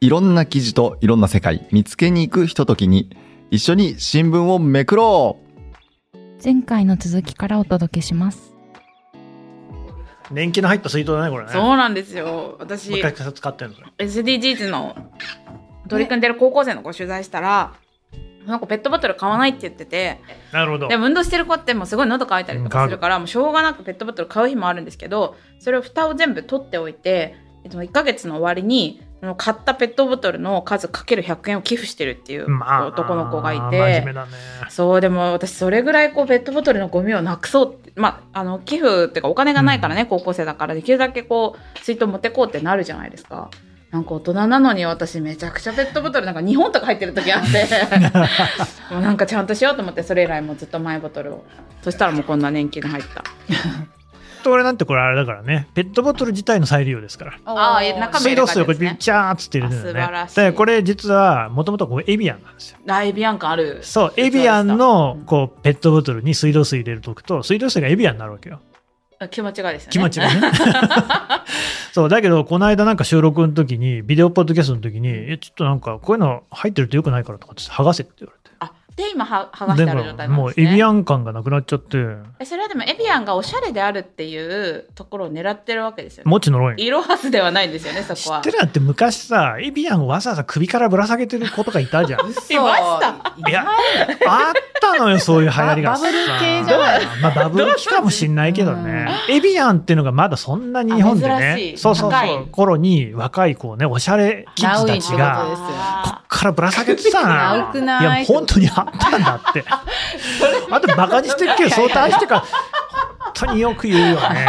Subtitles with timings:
[0.00, 3.16] いろんな記事といろんな世界見つけに行くひとときに
[3.50, 6.16] 一緒に新聞をめくろう。
[6.44, 8.54] 前回の続きからお届けします。
[10.30, 11.52] 年季の入った水筒だねこれね。
[11.52, 12.56] そうなんですよ。
[12.58, 14.96] 私もう一回使ってるのそれ SDGs の
[15.88, 17.72] 取り組んでる高校生の子取材したら、
[18.46, 20.20] なんかペットボトル買わないって言ってて
[20.52, 20.88] なるほど。
[20.88, 29.00] でも運動してる子ってもうすごい喉乾いたりとかするからもうしょうがなくペットボトル買う日もあるんですけどそれを蓋を全部取っておいてえっと1ヶ月の終わりに
[29.34, 34.32] 買ったペットボトルの数かける100円を寄付してるっていうまあ男の子がい真て、面目だね。
[34.68, 43.50] そうでも私それぐらいこうペットボトルのゴミをなくそうってまああの寄付っていうかお金がないからね、高校生だからできるだけこう水筒持ってこうってなるじゃないですか。
[43.90, 47.66] なんか大人なのに私めちゃくちゃペットボトルなんか2本とか入ってる時あって。
[48.92, 51.44] もうなんかちゃんとしようと思ってそれ以来もうずっとマイボトルを。
[51.82, 53.22] そしたらもうこんな年季が入った
[54.42, 55.68] と俺なんてこれあれだからね。
[55.74, 57.38] ペットボトル自体の再利用ですから。
[57.44, 60.00] ああ中身水道水をこうビ替えですねチャーっつって入れてるんだよね。
[60.00, 60.36] あ素晴らしい。
[60.36, 62.78] でこれ実はもともとこうエビアンなんですよ。
[62.88, 63.80] あエビアン感ある。
[63.82, 68.60] そうエビアンのこうペットボトルに水道水入れるとくと水道水がエビアンになるわけよ。
[69.18, 69.92] あ気持ちがいいですよね。
[69.92, 70.40] 気持ちがね。
[71.92, 78.54] そうだけどこの間なんか収録の時にビデオポッドキャストの時にえちょっとなんかこういうの入ってるとよくないからとかって剥がせって言われて。
[78.58, 81.98] あで今は剥がしてある状態なんもうですねエビアン感がなくなっちゃって。
[82.38, 86.30] えそれはでもエビアンがおしゃれであるっていうところを狙ってるわけですよね。
[86.30, 88.38] もちのろい色はずではないんですよねそこは。
[88.38, 92.20] 知ってるやんって昔さエビアンをわざわざ首からぶら下げてる子とかいたじゃん。
[92.20, 93.66] いましたいや
[94.26, 97.06] あったのよそういう流行りがババブル系じゃない。
[97.20, 109.64] まあバブル期かもしんないけどね、エビアンっていうのがまだそんなに日本でねそうそうそう頃に若い子ねおしゃれキッズたちがこっからぶら下げてたないや本当にあったんだって。
[110.70, 112.48] あとバカにしてるけど相対してから本
[113.34, 114.46] 当によく言うよね。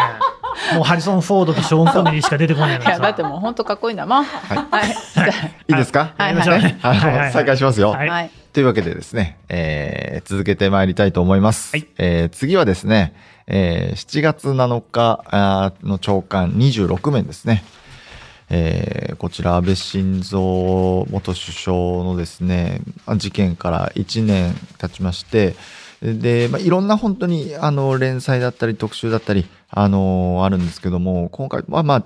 [0.74, 4.24] もうハリソン・フォードとショーン・コネリーしか出てこないのにいやだってさもう本当かっこいいんだもん。
[4.24, 5.74] はい、はい、い。
[5.74, 6.14] いですか？
[6.18, 6.28] はい。
[6.28, 6.98] やりましょうねはい。
[6.98, 7.18] はい。
[7.18, 7.32] はい。
[7.32, 7.92] 再開しますよ。
[7.92, 8.10] はい。
[8.10, 8.32] はい。
[8.54, 11.76] というわけでですね、えー続けてまいりたいと思います。
[11.76, 11.88] はい。
[11.98, 13.14] えー次はですね、
[13.46, 15.24] えー7月7日
[15.84, 17.64] の朝刊26面ですね。
[18.50, 22.82] えーこちら安倍晋三元首相のですね、
[23.18, 25.56] 事件から1年経ちまして、
[26.02, 32.06] で、まあ、いろんな本当にあの連載だったり特集だったり、あのあるんですけども、今回、まあまあ、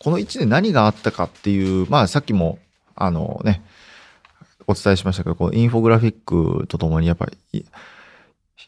[0.00, 2.58] この1年何があったかっていう、まあさっきも、
[2.96, 3.62] あのね、
[4.66, 7.64] お伝えしましたけど、こうインフォグラフィックとともに、やっぱり、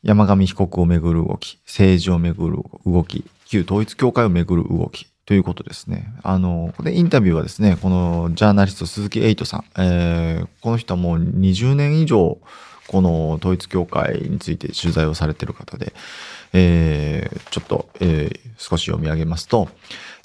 [0.04, 6.12] 山上被告をめぐる動き、政治をめぐる動き、旧統一教会をめぐる動きということですね。
[6.22, 12.38] あの、これインタビューはですね、このジャーナリスト鈴木エイトさん、えーこの人はもう20年以上、
[12.86, 15.92] この統一教会について取材をされている方で、
[16.52, 19.68] えーちょっと、えー少し読み上げますと、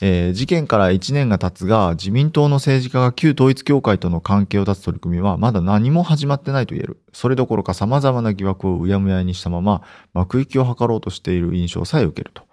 [0.03, 6.99] えー事件から1年が経つが、自民党の政治家が旧統一教会との関係を断つ取り組みはまだ何も始まってないと言える。
[7.11, 9.81] それどころか様々な疑惑をうやむやにしたまま、
[10.13, 12.43] 幕引きを図ろうとしている印象さえ受けると。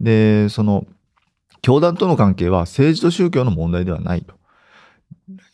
[0.00, 0.86] で、その、
[1.62, 4.34] 教団との関係は政治と宗教の問題ではないと。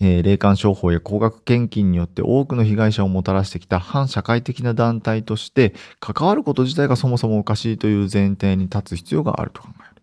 [0.01, 10.03] えー霊感商法や高額献金によって多くの被害者をもたらしてきた反社会的な団体として関わること自体がそもそもおかしいという前提に立つ必要があると考える。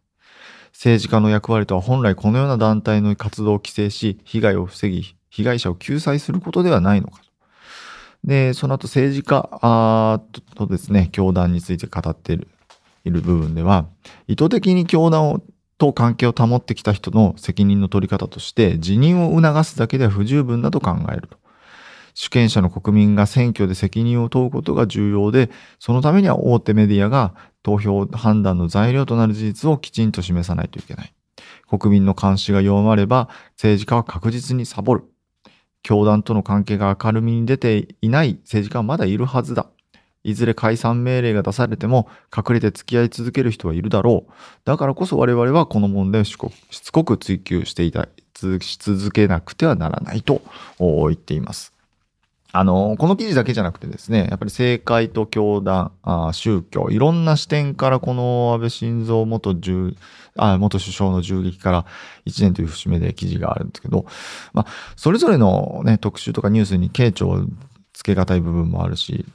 [0.73, 7.23] 政治家の役割とは本来このような団体の活動を規制し、被害を防ぎ、被害者を救済することではないのかと。
[8.23, 10.21] で、その後政治家
[10.55, 12.47] とですね、教団について語っている
[13.03, 13.85] いる部分では、
[14.27, 15.41] 意図的に教団を
[15.81, 21.39] と関係を保ってきた人の責任の取り方として辞任を促すだけでは不十分だと考えると。
[22.13, 25.49] 主権者の国民が選挙で責任を問うことが重要で、
[25.79, 27.33] そのためには大手メディアが
[27.63, 31.13] 投票判断の材料となる事実をきちんと示さないといけない。
[31.67, 35.05] 国民の監視が弱まれば政治家は確実にサボる。
[35.81, 39.65] 教団との関係が明るみに出ていない政治家はまだいるはずだ。
[40.23, 44.31] いずれ解散命令が出されても隠れて付き合い続ける人はいるだろう。
[44.65, 46.37] だからこそ我々はこの問題をし
[46.69, 50.41] つこく追求していた続し続けなくてはならないと
[50.79, 51.73] 言っています。
[52.53, 59.55] あの、この記事だけじゃなくてですね、やっぱり政界と教団、あ宗教、いろんな視点からこの安倍晋三元
[60.35, 61.85] あ元首相の銃撃から
[62.25, 64.05] 1年という節目で記事があるんですけど、
[64.53, 67.45] まあ、それぞれのね、特集とかニュースに傾聴
[68.01, 69.25] をつけがたい部分もあるし、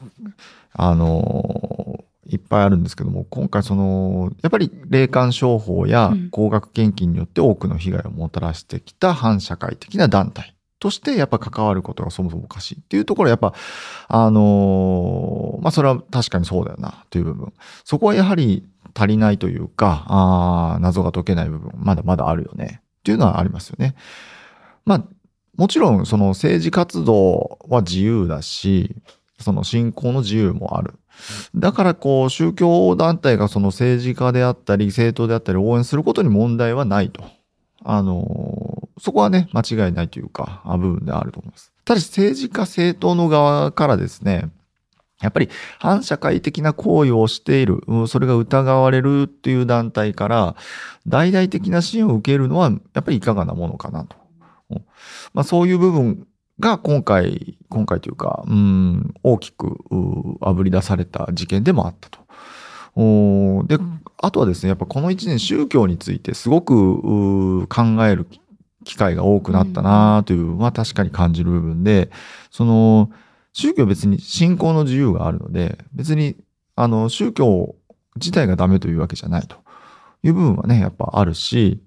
[0.72, 13.54] あのいっぱいあるんですけども、今回その、やっぱり霊感商法やうん高額献金によって多くの被害をもたらしてきた反社会的な団体としてやっぱ関わることがそもそもおかしいっていうところはやっぱ、
[14.08, 17.52] あのまあそれは確かにそうだよなという部分。
[17.84, 23.94] そこはやはり足りないというか、あー謎が解けない部分、まだまだあるよねっていうのはありますよね。
[24.84, 25.04] まあ、
[25.56, 28.96] もちろんその政治活動は自由だし、
[29.40, 30.94] その信仰の自由もある。
[31.54, 37.24] だからこう宗教団体がその政治家であったり政党であったり応援することに問題はないと。
[37.84, 41.72] あの、そこはね、間違いないというか、部分であると思います。
[41.84, 44.50] ただし政治家政党の側からですね、
[45.20, 45.48] やっぱり
[45.78, 50.56] 反社会的な行為をしている、それが疑われるっていう団体から
[51.06, 54.16] 大々的な支援を受けるのはやっぱりいかがなものかなと。
[55.32, 56.26] まあ、そういう部分
[56.58, 59.78] が今回、今回というか、うん、大きく
[60.40, 62.20] あぶり出された事件でもあったと。
[63.66, 63.78] で、
[64.22, 68.26] あとはですね、やっぱこの一年宗教についてすごく考える
[68.84, 72.10] 機会が多くなったなというのは確かに感じる部分で、
[72.50, 73.10] その、
[73.52, 76.36] 宗教は別に信仰の自由があるので、別に、
[76.74, 77.74] あの、宗教
[78.16, 79.56] 自体がダメというわけじゃないと
[80.22, 81.82] いう部分はね、やっぱあるし、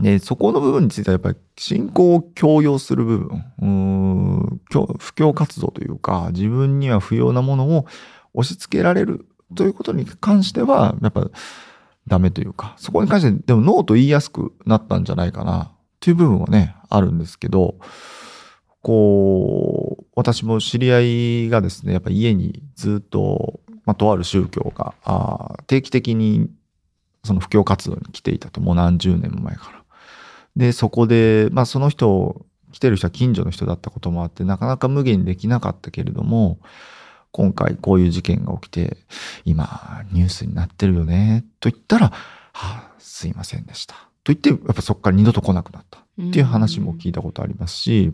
[0.00, 4.60] で、そこの部分についてはやっぱり信仰を強要する部分、うん
[4.98, 7.86] 布教活動というか、自分には不要なものを
[8.34, 11.30] 押し付けられるということに関しては、やっぱ
[12.06, 17.76] ダメというか、そこに関してでもノーと言いやすくなったんじゃないかなという部分はね、あるんですけど、
[18.82, 21.00] こう、私も知り合
[21.46, 26.50] いがですね、やっぱ家にずっと、まあ、とある宗教が、あ定期的に
[27.24, 29.83] その布教活動に来ていたと、もう何十年も前から。
[30.56, 36.58] で、そこで、まあその人、来てる人は近所の人だったこともあって、なかなか無限にできなかったけれども、
[37.30, 38.96] 今回こういう事件が起きて、
[39.44, 42.12] 今ニュースになってるよね、と言ったら、は
[42.52, 43.94] あ、すいませんでした。
[44.22, 48.12] と言って、やっぱそこから二度と来なくなったっていう話も聞いたことありますし、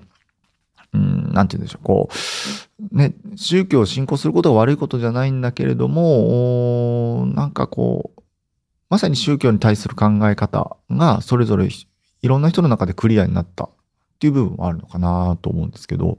[0.92, 2.08] うん、なんて言うんでしょう、こ
[2.92, 8.22] う、ね、宗教を信仰することが悪いことじゃないんだけれども、なんかこう、
[8.88, 11.68] まさに宗教に対する考え方がそれぞれ
[12.22, 13.70] いろんな人の中でクリアになったっ
[14.18, 16.18] ていう部分もあるのかなと思うんですけど、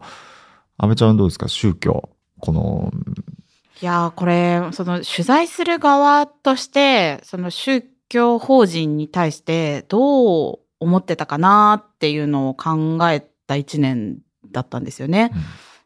[0.78, 1.48] 安倍ちゃんどうですか？
[1.48, 2.10] 宗教、
[2.40, 2.92] この。
[3.82, 14.20] いやこれ、その取材する側として、その宗教法人に対してどう思ってたかなっていうのを考えた一年
[14.52, 15.32] だったんですよね。
[15.34, 15.42] うん、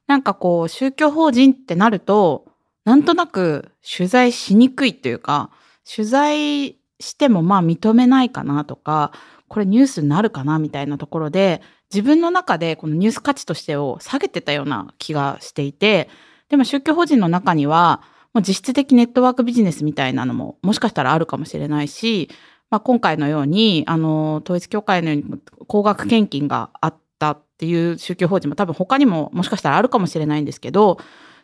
[0.08, 2.46] なんかこう、宗教法人ってなると、
[2.84, 5.50] なんとなく取材しにくいというか、
[5.90, 9.12] 取材してもまあ認めないかなとか、
[9.48, 11.62] これニュースになるかなみたいなところで、
[11.94, 16.10] 自分の中でこのニュース価値としてを下げてたような気がしていて、
[16.50, 18.02] でも宗教法人の中には、
[18.34, 22.30] もう実質的ネットワークビジネスみたいなのももしかしたらあるかもしれないし、
[22.70, 30.98] まあ、今回のように、あの、統一教会のように高額献金があったっていう宗教法人も多分他にももしかしたらあるかもしれないんですけど、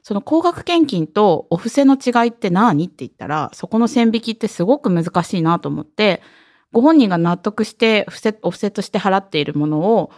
[0.04, 2.86] その高額献金とお布施の違いって何？
[2.86, 6.22] って言ったら、そこの線引きってすごく難しいなと思って、
[6.72, 10.12] ご本人が納得して布施、お布施として払っているものを、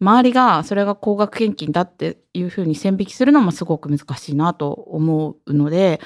[0.00, 6.00] 周りがそれが高額献金だっていうふうに線引きするのもすごく難しいなと思うので、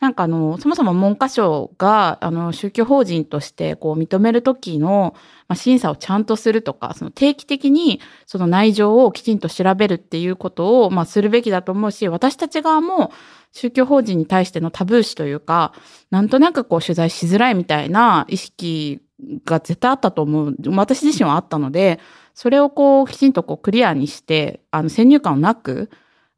[0.00, 5.14] なんかあの、そもそも文科省が、あの、宗教法人としてこう認めるときの、
[5.46, 13.12] まあ、審査をちゃんとするとか、その定期的にその内情をきちんと調べるっていうことを、まあ、するべきだと思うし、私たち側も
[13.52, 15.74] 宗教法人に対してのタブー視というか、
[16.10, 19.02] なんとなくこう取材しづらいみたいな意識
[19.44, 20.56] が絶対あったと思う。
[20.76, 22.00] 私自身はあったので、
[22.34, 25.90] それをこうきちんとこうクリアにして、あの先入観をなく、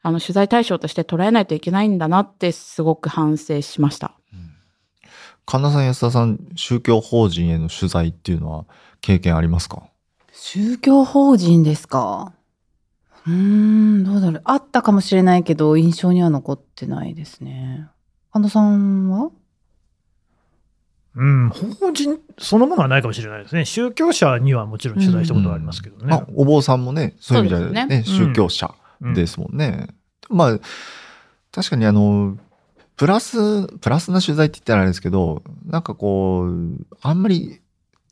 [0.02, 4.16] あの取材対象として捉えないといけないんだなってすごく反省しました。
[4.32, 4.50] うん、
[5.46, 8.66] 神田さん安田さん宗教法人への取材っていうのは
[9.00, 9.84] 経験ありますか？
[10.32, 12.32] 宗教法人ですか？
[13.26, 14.42] うーんどうだろう。
[14.44, 17.86] あったかもしれないけど印象には残ってないですね。
[18.32, 19.30] 神田さんは？
[21.14, 23.64] うん、法人そのものはないかもしれないですね。
[23.64, 26.24] 宗教者にはもちろん取材したことはありますけどね。
[26.28, 28.74] うんうん、お坊さんもね、そういう意味ではね、ね宗教者
[29.14, 29.88] ですもんね。
[30.30, 30.58] うん、まあ、
[31.50, 32.38] 確かにあの、
[32.96, 37.60] プラス、プラスな取材って言ったらあれですけど、なんかこう、あんまり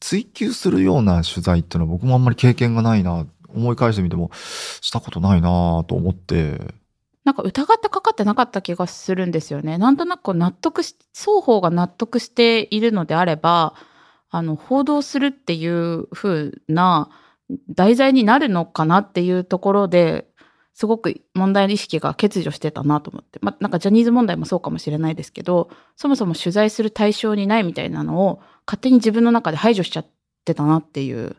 [0.00, 6.74] 追求するような取材っていうのは僕もあんまり経験がないな、思い返してみてもしたことないなと思って、
[7.24, 9.78] なんか疑ってかかってなかった気がするんですよね。
[9.78, 13.74] なんとなく納得し、双方が納得しているのであれば、
[14.30, 17.10] あの、報道するっていう風な
[17.68, 20.28] 題材になるのかなっていうところで、
[20.72, 23.38] すごく問題意識が欠如してたなと思って。
[23.42, 30.06] まあ、なんかジャニーズ問題もそうかもしれないですけど、そもそも取材する対象にないみたいなのを勝手に自分の中で排除しちゃっ
[30.46, 31.36] てたなっていう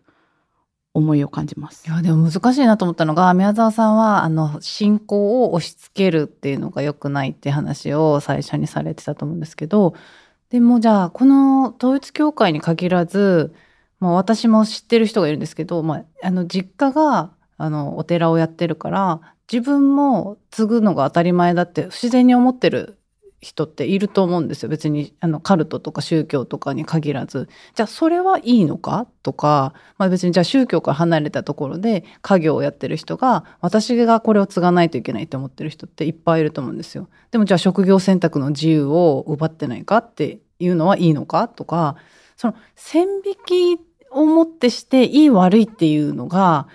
[0.93, 1.87] 思いを感じます。
[1.87, 9.95] いや、でも難しいなと思ったのが、宮沢さんは、あの、信仰を押し付けるっていうのが良くないって話を最初にされてたと思うんですけど、
[10.49, 13.53] でもじゃあ、この統一教会に限らず、
[13.99, 17.31] まあ私も知ってる人がいるんですけど、まあ、あの、実家が、
[17.61, 19.21] あのお寺をやってるから
[19.51, 22.97] 自分も継ぐのが当たり前だって不自然に思ってる
[23.41, 37.09] 人っていると思うんですよ別にあのカルトとか宗教とかに限らずじゃあそれはいいのかとか、まあ、別にじゃあ宗教から離れたところで家業をやってる人が私がこれを継がないといけないと思ってる人っていっぱいいると思うんですよ。
[37.31, 41.95] でもじゃあ職業選択の自由を奪ってないかっていうのはいいのかとか
[42.37, 43.81] その線引き
[44.11, 46.67] をもってしていい悪いっていうのが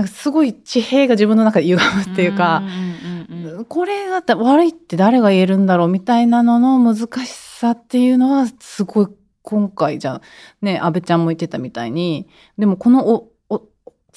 [0.00, 2.60] なんかすごい地平が自分の中で歪むっていうか。
[2.60, 9.08] んうんうんこれだって悪いって誰が言えるんだろうみたいなのの難しさっていうのはすごい
[9.42, 10.22] 今回じゃあ
[10.62, 12.26] ね安倍ちゃんも言ってたみたいに。
[12.56, 13.68] でもこのおお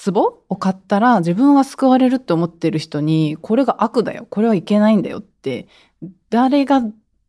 [0.02, 4.26] 壺を買ったら自分は救われるって思ってる人にこれが悪だよ。
[4.30, 5.68] これはいけないんだよって
[6.30, 6.80] 誰が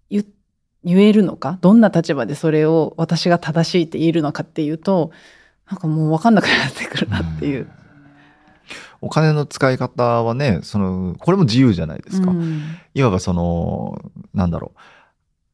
[0.09, 0.25] 言
[0.85, 1.57] 言えるのか？
[1.59, 5.11] どんな立場でそれを私が正しいって言えるのかっていうと
[5.69, 7.67] なんかもう分かんなくなってくるなっていう。
[9.05, 12.31] お金の使い方はね、その、これも自由じゃないですか。
[12.31, 12.63] うん
[12.95, 14.01] いわばその、
[14.33, 14.73] なんだろ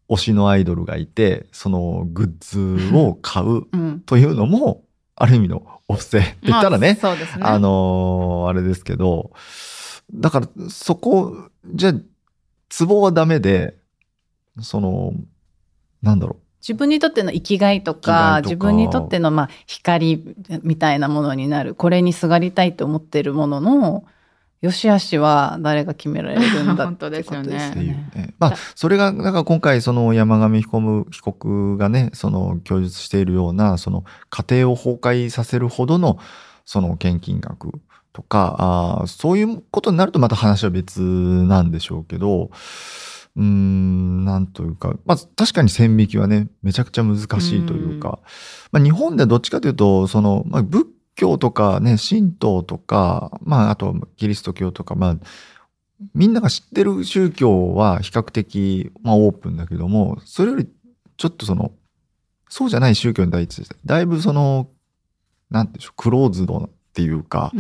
[0.07, 4.85] う、推しのアイドルがいて、そのグッズを買ううんというのも、
[5.17, 7.27] ある意味のお布施って言ったらね、まあね。
[7.41, 9.31] あのーあれですけど、
[10.13, 11.93] だからそこ、じゃあ、
[12.69, 13.75] ツボはダメで、
[14.61, 15.11] その、
[16.01, 24.03] なんだろ自分にとっての生きがいとか自分にとってのまあ光みたいなものになるこれにすがりたいと思ってるものの
[24.61, 28.11] 良し悪しは誰が決められるんだってことですよね ね。
[28.13, 28.33] ね。
[28.37, 36.19] まあ、それが、だから今回、その山上被告被告がね、その供述しているような、その家庭を崩壊させるほどの、
[36.63, 37.71] その献金額
[38.13, 42.51] とか、あーそういうことになるとまた話は別なんでしょうけど、
[43.35, 48.19] うーん、なんというか、まあ確かに線引きはね、めちゃくちゃ難しいというか、
[48.71, 55.17] まあ日本ではどっちかというと、その、まあ仏教とかね、神道とか、まああとはキリスト教とか、まあ
[56.13, 60.67] みんなが知ってる宗教は比較的、まあ、オープンだけども、それより
[61.17, 61.71] ちょっとその、
[62.49, 64.69] そうじゃない宗教に対して、だいぶその、
[65.49, 67.51] なんていうんでしょう、クローズドっていうか、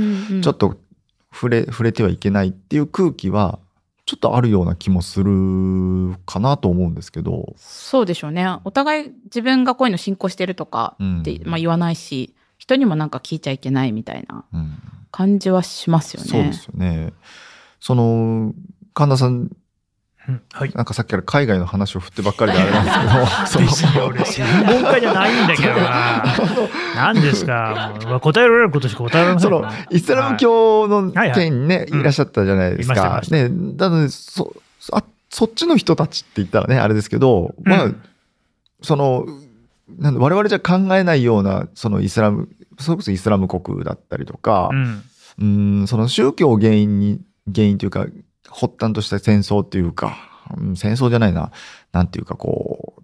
[0.41, 0.77] ちょっと
[1.31, 3.59] 触れ、触れてはいけないっていう空気は、
[4.11, 8.45] ちょっとあるような気もするかなと思うんですけど、そうでしょうね。
[8.65, 14.77] お互い自分がこういうの信仰してるとかうんって、まあ、言わないし、人にもなんか聞いちゃいけないみたいなうん
[15.11, 16.27] 感じはしますよね。
[16.27, 17.13] そうですよね。
[17.79, 18.53] その、
[18.93, 19.49] 神田さん、
[20.27, 20.71] うんはい。
[20.75, 26.23] なんかさっきから海外の話を振ってばっかりであれなんですけど、 ですよ俺専門家じゃないんだけどな。
[26.95, 27.93] 何ですか？
[28.05, 33.19] もう答えられることしか答えられませそのイスラム教のはいはい県にね、うんいらっしゃったじゃないですいまか。
[33.23, 34.53] したいね、なので、そ、
[34.93, 38.01] あ、そっちの人たちって言ったらね、あれですけど、まあ、うん
[38.83, 39.25] その、
[39.99, 42.47] なんだ我々じゃ考えないような、そのイスラム、
[42.79, 45.03] それこそイスラム国だったりとかう、ん。
[45.39, 45.45] う
[45.83, 47.19] ん、その宗教を原因に、
[47.53, 48.05] 原因というか、
[48.51, 50.15] 発端とした戦争っていうか、
[50.57, 51.51] うん戦争じゃないな、
[51.91, 53.03] なんていうかこう、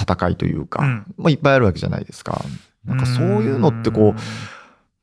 [0.00, 2.44] 戦いというか、うんまあいっぱいあるわけじゃないですか。
[2.84, 4.20] なんかそういうのってこう、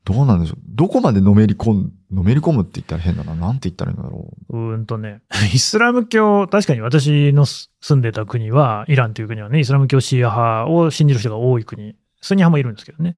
[0.04, 0.58] どうなんでしょう。
[0.66, 3.34] どこまでのめり込む、のめり込むって言ったら変だな。
[3.34, 5.20] なんて言ったらいいんだろうーんとね、
[5.52, 13.16] イスラム教、確かに私の住んでた国は、イランという国はね、イスラム教シーア派を信じる人が多い国、スンニ派もいるんですけどね。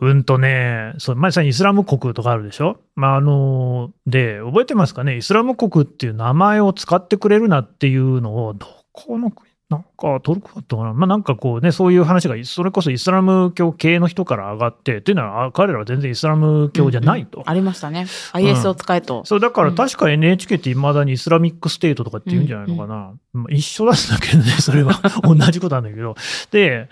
[0.00, 2.78] うんとね、そう、前さんイスラム国とかあるでしょ？
[2.94, 5.16] まあ、あの、で、覚えてますかね？
[5.16, 10.92] イスラム国っていう名前を使ってくれるなっていうのを、どこの国なんかトルコだったかな？
[10.92, 17.42] まあなんかこうね、そういう話が、それこそイスラム教系の人から上がって、っていうのは、あ彼らは全然イスラム教じゃないと。
[17.46, 18.06] ありましたね。
[18.32, 19.24] IS を使えと。
[19.24, 23.12] そう、だから確か NHK って未だにイスラミックステートとかって言うんじゃないのかな？
[23.32, 25.00] まあ一緒なんだけどね、それは。
[25.22, 26.16] 同じことなんだけど。
[26.50, 26.88] で、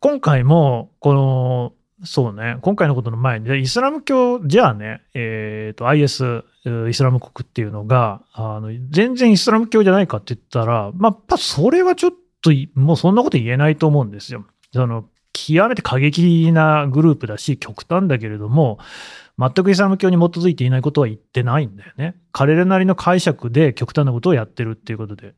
[0.00, 1.72] 今回も、この、
[2.04, 6.44] そうね、今回のことの前に、イスラム教、じゃあね、えっ、と、IS、
[6.88, 14.46] イスラム国っていうのが、あの、全然イスラム教じゃないかって言ったら、まあ、それはちょっと、もうそんなこと言えないと思うんですよ。
[14.72, 18.78] その、極めて過激なグループだし、極端だけれども、
[19.38, 22.14] 全くイスラム教に基づいていないことは言ってないんだよね。
[22.32, 25.34] 彼らなりの解釈で極端なことをやってるっていうことで。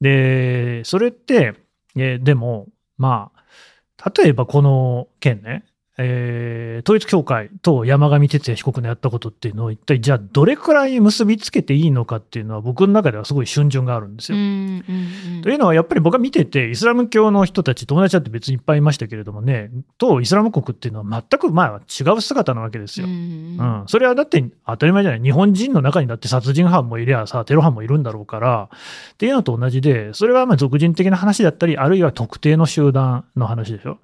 [0.00, 1.54] で、それって、
[1.96, 5.64] えでも、まあ、例えばこの件ね、
[5.98, 14.38] えー統一教会と山上徹也被告のやったことっていうのを一体じゃあどれくらい結びつけていいのかっていうのは僕の中ではすごい瞬順があるんですよ。
[14.38, 23.06] うんうんうんというのはやっぱり僕が見ててイスラム教の人たち友達だって別にいっぱいいましたけれどもねとイスラム国っていうのは全くまあ違う姿なわけですよ。
[23.06, 28.68] うんうん、それはだって当たり前じゃない日本人の中にだって殺人犯もいりゃさテロ犯もいるんだろうから
[29.12, 33.98] っていうのと同じでそれはまあ俗人的な話だったりあるいは特定の集団の話でしょ。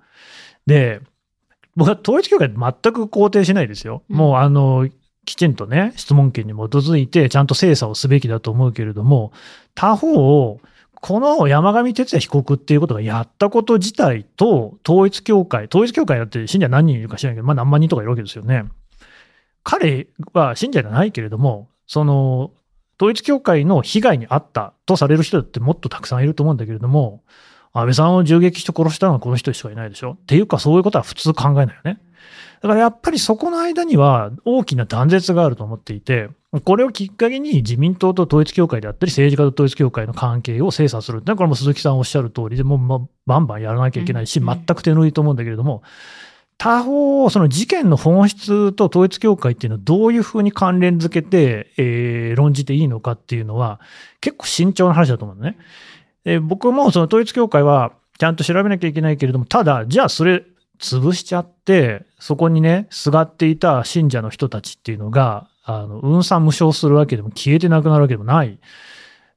[0.67, 1.01] で
[1.77, 2.57] 僕は統一教会全
[2.93, 4.03] く肯定しないですよ。
[4.09, 4.89] うんもうあの、
[5.25, 9.33] きちんとね、質問権に基づいて、ちゃんと精査をすべきだと思うけれども、
[9.75, 10.61] 他方、
[11.07, 18.65] この山上徹也被告っていうことがやったこと自体と、統一教会、統一教会だって信者何人いるか知らないけど、まあ何万人とかいるわけですよね。
[19.63, 22.53] 彼は信者じゃないけれども、その、
[22.99, 27.23] 統一教会の被害に遭ったとされる人だってもっとたくさんいると思うんだけれども、
[27.75, 30.13] 安倍さんを銃撃して殺したのはこの人しかいないでしょ？
[30.13, 32.01] っていうか、そういうことは普通考えないよね。
[32.63, 36.31] だからやっぱりそこの間には大きな断絶があると思っていて、
[36.65, 45.83] これをきっかけに自民党と統一教会であったり、政治家と統一教会の関係を精査するってのは、これも鈴木さんおっしゃる通りで、もうまバンバンやらなきゃいけないし、うん全く手抜いと思うんだけれども、
[46.57, 53.81] 他方、その事件の本質と統一教会っていうのをどういうふうに関連づけて、えー論じていいのかっていうのは、
[54.21, 55.59] 結構慎重な話だと思うのね。
[56.25, 60.45] で僕もその統一教会はちゃんと調べなきゃいけないけれども、ただ、じゃあそれ
[60.79, 68.59] 潰しちゃって、そこにね、すがっていた信者の人たちっていうのが、あの、運算無償するわけでも消えてなくなるわけでもない。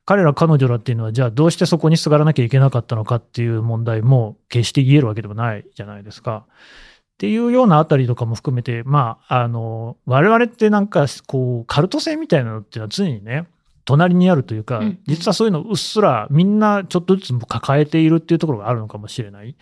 [0.06, 6.46] 彼ら彼女らっていうのは、じゃあどうしてそこにすがらなきゃいけなかったのかっていう問題も決して言えるわけでもないじゃないですか。
[6.48, 13.48] っていうようなあたりとかも含めて、まあ、あの、我々ってなんか、こう、カルト性みたいなのっていうのは常にね、
[13.88, 19.52] 隣にあるというか、うん実はそういうのうっすらみんなちょっとずつ抱えているっていうところがあるのかもしれない。
[19.52, 19.56] っ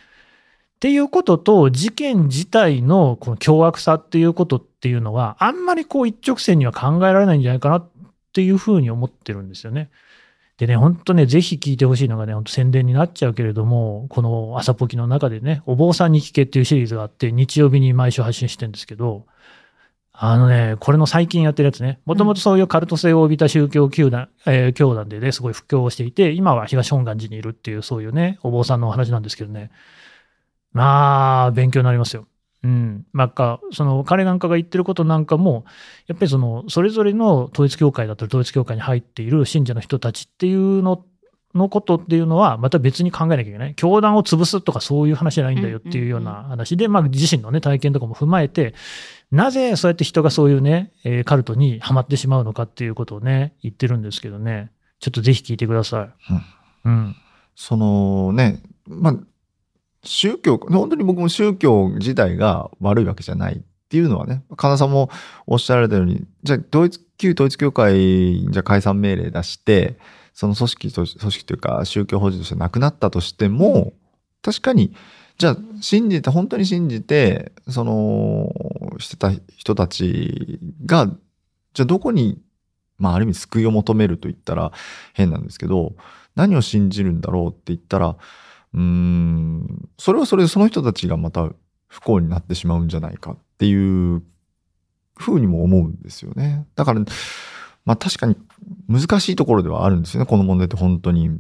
[0.80, 7.90] ていうことと、事件自体のこの凶悪さっていうことっていうのは、あんまりこう一直線には考えられないんじゃないかなっ
[8.34, 9.90] ていうふうに思ってるんですよね。
[10.58, 19.26] でね、本当ね、ぜひ聞いてほしいのがね、本当宣伝になっちゃうけれども、この朝ポキの中でね、お坊さんに聞けっていうシリーズがあって、日曜日に毎週発信してるんですけど、
[20.18, 29.72] あのね、これの最近やってるやつね、もともとそういうカルト性を帯びた宗教球団、えー教団でね、すごい布教をしていて、今は東本願寺にいるっていう、そういうね、お坊さんのお話なんですけどね、
[30.72, 32.28] まあ、勉強になりますよ。
[32.64, 33.06] うん。
[33.14, 35.66] なんか、その彼なんかが言ってることなんかも、
[36.08, 41.06] やっぱりその、それぞれの統一教会だったり、統一教会に入っている信者の人たちっていうの
[41.54, 43.76] のことっていうのは、また別に考えなきゃいけない。
[43.76, 48.74] 教団を潰すとかそういう話じゃないんだよっていうような話で、まあ自身のね、体験とかも踏まえて、
[49.32, 56.34] なぜそうやって人がそういうね、えーカルトにはまってしまうのかっていうことをね、言ってるんですけどね、ちょっとぜひ聞いてください。
[56.86, 57.16] うん。
[57.56, 59.16] そのね、まあ、
[60.04, 65.10] 宗教、本当に僕も宗教自体が悪いわけじゃないっていうのはね、神田さんも
[65.48, 69.98] おっしゃられたように、じゃあ、統一、旧統一教会、じゃあ解散命令出して、
[70.34, 73.94] その組織と、組織というか宗教法人としてなくなったとしても、
[74.42, 74.94] 確かに、
[75.38, 78.54] じゃあ、信じて、本当に信じて、その、
[79.00, 81.08] してた人たちが、
[81.74, 82.42] じゃあどこに、
[82.98, 84.72] まあ、ある意味救いを求めると言ったら
[85.14, 85.96] 変なんですけど、
[86.36, 88.16] 何を信じるんだろうって言ったら、
[88.74, 91.50] うーん、それはそれでその人たちがまた
[91.88, 94.24] 不幸になってしまうんじゃないかっていう
[95.18, 96.66] ふうにも思うんですよね。
[96.76, 97.02] だから、
[97.84, 98.38] まあ確かに
[98.88, 101.38] 難しいところではあるんですよね、この問題って本当に。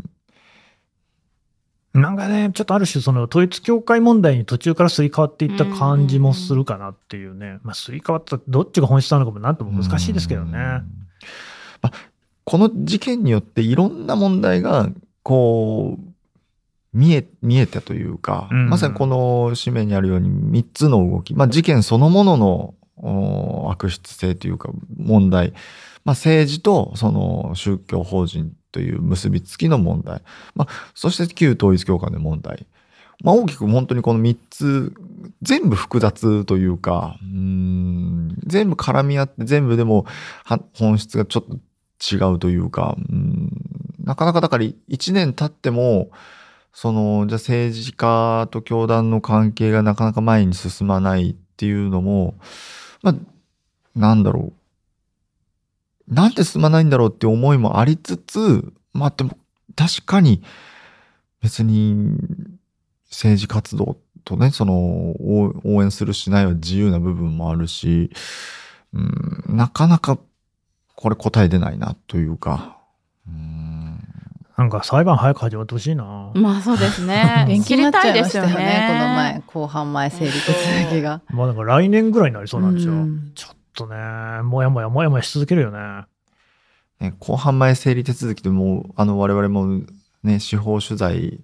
[1.95, 10.49] なんかね、ちょっとある種、その統一教会問題に途中からすり替わっていった感じもするかなっていうね、まあ、すり替わった、どっちが本質なのかもなんとも難しいですけどね。
[10.51, 10.55] うん
[11.81, 11.91] まあ、
[12.43, 14.89] この事件によっていろんな問題が、
[15.23, 16.15] こう、
[16.93, 18.69] 見え、見えたというか、うん。
[18.69, 25.51] まさにこの紙面にあるように3つの動き、まあ事件そのもののお悪質性というか問題、
[26.05, 30.21] まあ政治とその宗教法人という結びつきの問題、
[30.53, 32.65] まあそして旧統一教会の問題、
[33.23, 34.93] まあ大きく本当にこの3つ、
[35.41, 40.05] 全部複雑というか、うん全部絡み合って全部でも
[40.73, 41.55] 本質がちょっと
[42.15, 43.49] 違うというか、うん
[44.03, 46.09] なかなかだから1年経っても、
[46.73, 52.35] その、じゃあ政治家と教団の関係がなかなか前に進まないっていうのも、
[53.01, 53.15] まあ、
[53.95, 54.64] なんだろう。
[56.07, 59.37] なんで進まないんだろうって思いもありつつ、まあでも
[59.75, 60.43] 確かに
[61.41, 62.17] 別に
[63.09, 68.11] 政治活動とね、その応応援するしないは自由な部分もあるし、
[68.93, 70.17] うん、なかなか
[70.95, 72.77] これ答え出ないなというか、
[73.27, 73.65] うん
[74.57, 76.31] なんか裁判早く始まってほしいな。
[76.33, 81.21] まあそうですね 延期になっちゃいましたよね知りたいですよこの前後半前整理手続きが。
[81.29, 82.93] まあなんか来年ぐらいになりそうなんですよ。
[82.93, 83.95] うんちょっとね、
[84.43, 86.05] もやもやもやもやし続けるよね。
[86.99, 89.81] ね、後半前整理手続きでもう、あの、我々も
[90.23, 91.39] ね、司法取材、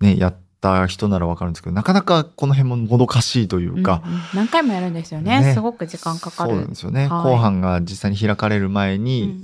[0.00, 4.20] ね、やった人ならわかるんですけど、なかなかこの辺ももどかしいというか、うんうん。
[4.34, 5.40] 何回もやるんですよね。
[5.40, 5.54] ね。
[5.54, 7.06] すごく時間かかそうなんるですよね。
[7.06, 7.32] はい。
[7.32, 9.42] 後半が実際に開かれる前に、うん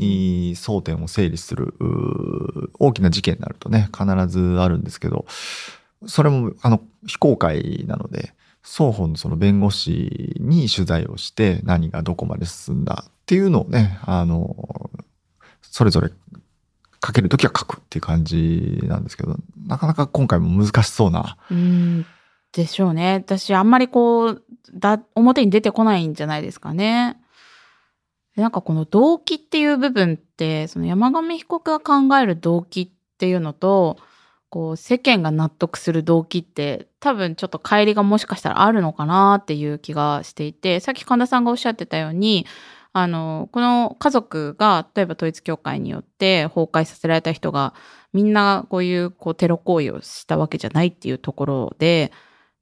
[0.58, 1.74] 争点を整理する、
[2.78, 5.26] 大きな事件になるとね、必ずあるんですけど、
[6.06, 8.32] それも、あの、非公開なので、
[8.68, 14.90] 双方のその弁護士に取材をして何がどこまで進んだっていうのをね、あの、
[15.62, 16.10] それぞれ
[17.04, 21.38] 書けるときは書くっていう感じなんですけど、なかなか今回も難しそうな。
[21.50, 22.04] うん。
[22.52, 23.14] でしょうね。
[23.14, 27.16] 私、あんまりこう、だ、表に出てこないんじゃないですかね。
[28.36, 33.96] なんかこの動機っていう部分って、その山上被告が考える動機っていうのと、
[34.50, 42.46] こう世間が納得する動機って多分ちょっと乖離がもしかしたらあるのかなっていう気がしていて、さっき神田さんがおっしゃってたように、
[42.92, 47.74] あの、この家族が例えば統一教会によって崩壊させられた人が
[48.12, 52.10] みんなこういうこうテロ行為をしたわけじゃないっていうところで、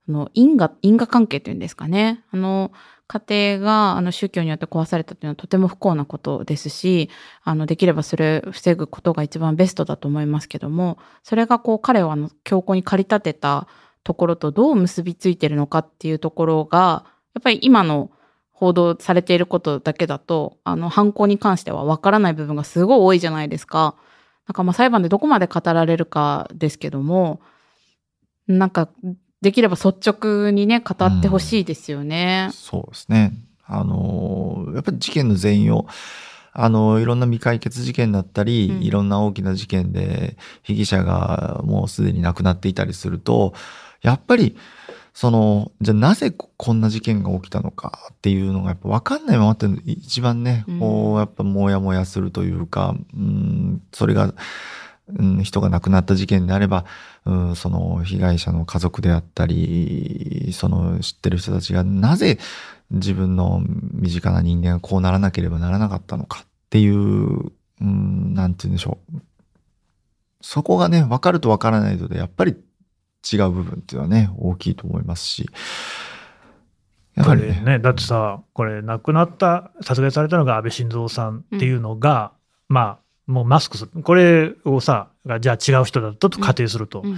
[0.09, 2.25] あの因果、因果関係というんですかね。
[2.33, 2.72] あの、
[3.09, 3.23] 家
[3.57, 7.09] 庭があの宗教によって壊されたというのはとても不幸なことですし、
[7.45, 13.69] あの、できればそれを防ぐことが一番ベストだと思いますけども、それがこう彼をあの強行に駆り立てた
[14.03, 18.11] ところとどう結びついてるのかっていうところが、やっぱり今の
[18.51, 23.95] 報道されていることだけだと、あの、犯行に関してはわからない部分がすごい多いじゃないですか。
[24.49, 27.40] なんかまあ裁判でどこまで語られるかですけども、
[28.49, 28.88] なんか、
[29.42, 32.51] できれば率直にね、語ってほしいですよね。
[32.53, 33.33] そうですね。
[33.66, 35.87] あの、やっぱり事件の全容、
[36.53, 43.53] あの、いろんな未解決事件だったり、うんいろんな大きな事件で被疑者がもうすでに亡くなっていたりすると、
[44.01, 44.57] やっぱり、
[45.12, 54.35] その、じゃあなぜここんな事件が起きたのかっていうのがやっぱ分かんないままって一番ね、うんこう、やっぱもやもやするというか、うん、それが、
[55.09, 56.85] うん、人が亡くなった事件であれば、
[57.25, 62.38] うん、その被害者の家族であったり、その知ってる人たちがなぜ
[62.90, 69.21] 自分の身近な人間がこうならなければならなかったのかっていう、うん、なんて言うんでしょう。
[70.40, 72.57] そこがね、分かると分からないとで、やっぱり
[73.33, 75.49] 違う部分っていうのはね、大きいと思いますし。
[77.16, 77.62] やこはりね。
[77.64, 82.33] れね、だってさ、これ亡くなった、殺害されたのが安倍晋三さんっていうのが、
[82.69, 84.03] まあ、もうマスクする。
[84.03, 87.03] これをさ、がじゃあ違う人だったと仮定すると。
[87.05, 87.17] うん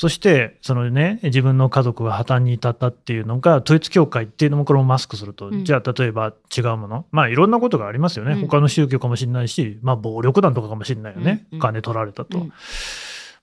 [0.00, 5.48] そして、そのね、自分の家族が破綻に至ったっていうのが、統一教会っていうのもこれもマスクすると。
[5.48, 7.06] うんじゃあ、例えば違うもの。
[7.10, 8.34] まあ、いろんなことがありますよね。
[8.34, 11.46] うん他の宗教かもしれないし、まあ、暴力団とかかもしれないよね。
[11.50, 12.38] うんうん金取られたと。
[12.38, 12.52] うん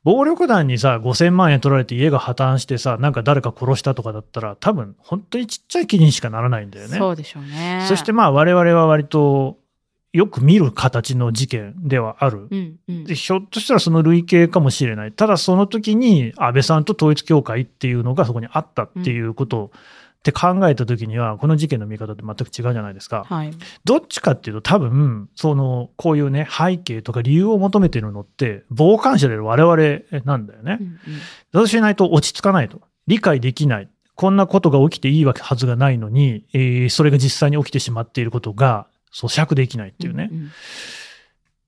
[0.06, 6.96] 暴力団にさ、5000万円取られて家が破綻してさ、なんか誰か殺したとかだったら、多分、本当にちっちゃい記事にしかならないんだよね。
[6.96, 7.84] そうでしょうね。
[7.90, 9.58] そしてまあ我々は割と
[10.16, 12.48] よく見る形の事件ではある。
[12.50, 15.12] うんうんでひょっとしたらその類型かもしれない。
[15.12, 23.26] ただその時に安倍さんと統一教会っていうのがそこにあったっていうことって考えた時には、この事件の見方って全く違うじゃないですか。
[23.28, 23.52] はい。
[23.84, 30.84] どっちかっていうと多分、その、こういうね、背景とか理由を求めてるのって、傍観者である我々なんだよねう。
[30.84, 31.00] んうん
[31.54, 32.82] そうしないと落ち着かないと。
[33.06, 33.90] 理解できない。
[34.16, 40.26] こんなことが起きていいわけはずがないのに、えーそれが実際に起きてしまっていることが咀嚼できないっていうね。
[40.26, 40.52] んん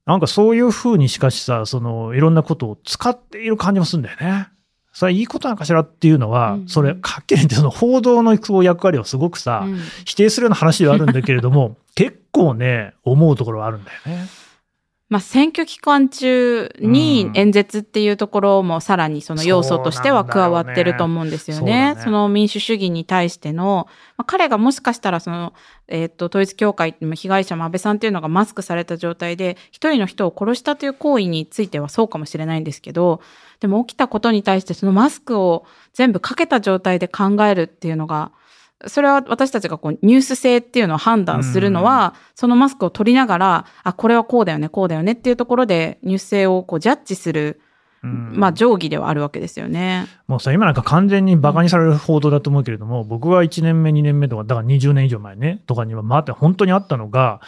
[0.06, 4.48] なんかそういうふうにしかしさ、そのいろんなことを使っている感じもするんだよね。
[4.94, 8.34] それはいいことなんかしらっていうのは、うんそれ、かっきり言ってその報道の
[8.64, 14.28] 役割をすごくさ、うん否定するような話ではあるんだけれども、結構ね、思うところはあるんだよね。
[15.10, 21.96] まあ、選挙期間中に演説っていうところもさらにその要素としては加わってると思うんですよそうなんだよね。
[21.96, 22.04] ね。
[22.04, 25.54] その民主主義に対しての、まあ、彼がもしかしたらその、
[25.88, 33.22] えっと、統一教会、まあ被害者も安倍さんっていうのがマスクされた状態で、一人の人を殺したという行為についてはそうかもしれないんですけど、
[33.62, 38.34] でも起きたことに対してそのマスクを全部かけた状態で考えるっていうのが、
[38.86, 47.60] それは私たちがこうニュース性っていうのを判断するのは、そのマスクを取りながら、あ、これはこうだよね、こうだよねっていうところでニュース性をこうジャッジする、
[48.04, 50.06] うんまあ定規ではあるわけですよね。
[50.28, 57.42] もうさ、今なんか完全に馬鹿にされる報道だと思うけれども、僕が1年目、2年目とか、だから20年以上前ね、とかには、まって本当にあったのが、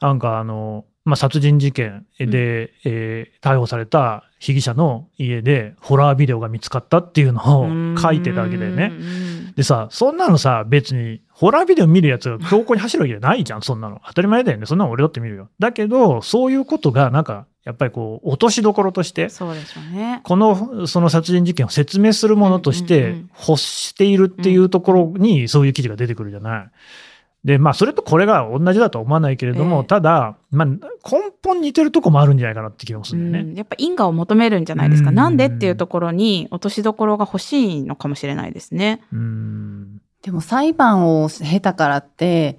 [0.00, 8.90] なんかあの、まあ、殺人事件で、えー逮捕された被疑者の家で、ホラービデオが見つかったっていうのを書いてたわけだよね。
[8.90, 9.52] ね。
[9.56, 14.00] でさ、そんなのさ、別に、ホラービデオ見るやつが強行に走るわけじゃないじゃん、そんなの。
[14.06, 14.66] 当たり前だよね。
[14.66, 15.48] そんなの俺だって見るよ。
[15.58, 20.20] だけど、そういうことが、なんか、やっぱりこう、落としどころとして、そうでしょうね。
[20.24, 26.70] この、その殺人事件を説明するものとしうんうんてうん欲しているっていうところに、そういう記事が出てくるじゃない。
[27.48, 30.78] で、まあ、それとこれが同じだとは思わないけれども、ええただ、まあ、根
[31.42, 33.52] 本似てるとこもあるんじゃないかなって気がすうるんだよね。
[33.54, 35.08] ん、やっぱ因果を求めるんじゃないですか。
[35.08, 39.00] うんなんでっていうところに落としどころが欲しいのかもしれないですね。
[39.10, 40.02] うん。
[40.22, 42.58] でも裁判を経たからって、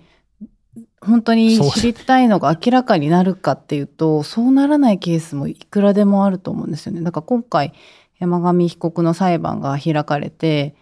[1.02, 7.02] 本当に知りたいのが明らかになるかっていうと、そうならないケースもいくらでもあると思うんですよね。
[7.02, 7.73] だから今回、
[8.17, 10.75] 山上被告の裁判が開かれて、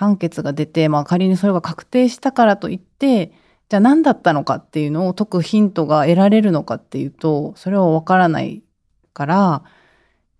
[0.00, 3.32] 判決が出て、まあ、仮にそれが確定したからといって
[3.70, 8.62] じゃあ何だったのかっていうのを解くヒントが得られるのかっていうとそれは分からない
[9.14, 9.62] から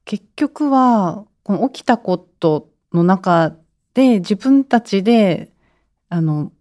[0.04, 3.54] 結局はこの起きたことの中
[3.94, 5.50] で自分たちで
[6.08, 6.52] あの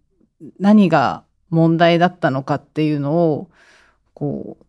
[0.60, 3.50] 何が問題だったのかっていうのを
[4.14, 4.64] こう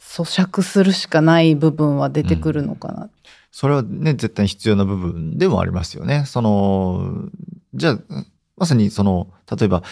[0.00, 3.10] 咀嚼するしかない部分は出てくるのかな。
[3.52, 6.24] それはね、絶対必要な部分でもありますよね。
[6.26, 7.28] その、
[7.74, 7.98] じゃあ、
[8.56, 9.82] まさにその、例えば、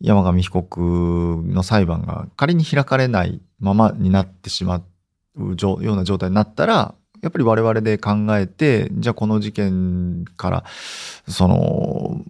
[0.00, 4.82] 山上被告の裁判が仮に開かれないままになってしま
[5.36, 10.64] うような状態になったら、やっぱり我々で考えて、じゃあこの事件から、
[11.26, 12.22] その、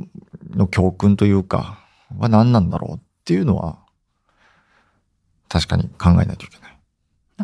[0.55, 1.85] の教訓というか、
[2.16, 3.79] は何なんだろうっていうのは、
[5.48, 6.63] 確かに考えないといけない。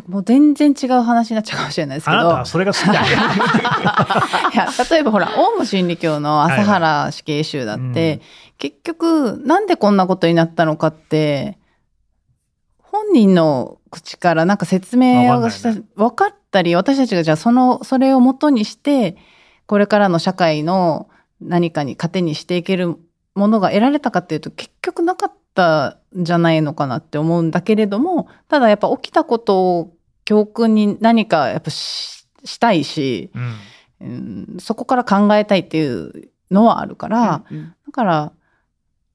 [0.01, 2.17] なんかもう全然違う話になっちゃうかもしれないですけど。
[2.17, 3.07] あなたはそれが好きだね。
[4.53, 8.21] いや例えばほらオウム真理教の朝原死刑囚だって、はいはい
[8.61, 11.57] 結局なんでこんなことになったのかって
[12.77, 19.17] 本人の口からなんか説明をしたわかん分かったり私たちがじゃあそのそれをもとにして
[19.65, 21.09] これからの社会の
[21.41, 22.97] 何かに糧にしていける
[23.33, 29.93] ものが得られたかっていうと結局なかったんじゃないのかなって思うんだけれどもただやっぱ起きたことを
[30.25, 33.55] 教訓に何かやっぱししたいし、うん。
[34.01, 34.05] う
[34.55, 37.75] ん、そこから考えたいっていうのはあるから、うんうん。
[37.85, 38.31] だから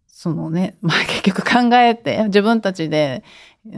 [0.06, 3.24] そのね、 まあ、結局考えて自分たちで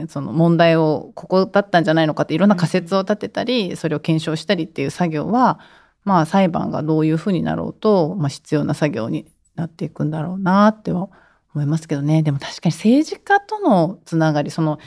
[0.07, 5.59] その問題をここだったんじゃないのかっていろんな仮説を立てたりそれを検証したりっていう作業は
[6.05, 11.11] まあ裁判がどういうふうになろうと、まあ、必要な作業になっていくんだろうなっては思
[11.53, 14.79] 思いますけどねでも確かに政治家とのつながりその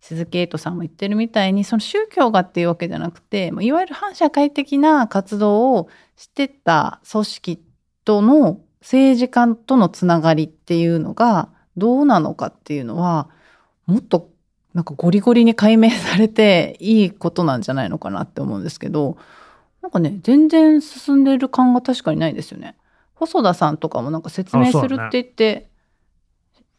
[0.00, 7.62] 鈴木エイトさんも言ってるみたいにその宗教がっていうわけじゃなくていわゆる反社会的な活動をしてた組織
[8.04, 13.28] との政治家とのつながりっていうのがどうなのかっていうのは
[13.86, 14.30] もっと
[14.74, 19.16] なんかゴリゴリに解明されていいことなんじゃないのかなって思うんですけど
[19.82, 22.76] なんかね全然進んでる感が確かにないですよね。
[23.14, 25.67] 細田さんとかもなんか説明するって言って、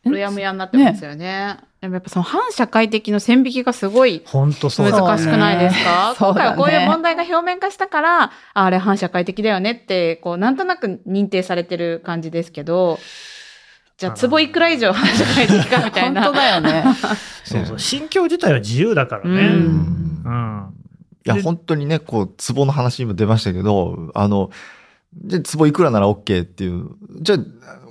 [0.05, 1.57] うやむやになってますよね。
[1.81, 12.99] でもやっぱその反社会的の線引きがすごい本当そうだね難しくないですか、そうね今回はこういう問題が表面化したから、ああれ反社会的だよねって、こう、なんとなく認定されてる感じですけど、
[13.99, 16.23] じゃあ、壺いくら以上反社会的かみたいな。
[16.23, 16.85] 本当だよね。
[17.43, 17.79] そうそう。
[17.79, 19.29] 心境自体は自由だからね。
[19.29, 20.29] ううん。
[20.29, 20.73] ん
[21.25, 24.51] いや、で本当にね、こう、壺の話にも出ましたけど、あの、
[25.25, 26.91] じゃあ、壺いくらなら OK っていう。
[27.21, 27.39] じゃあ、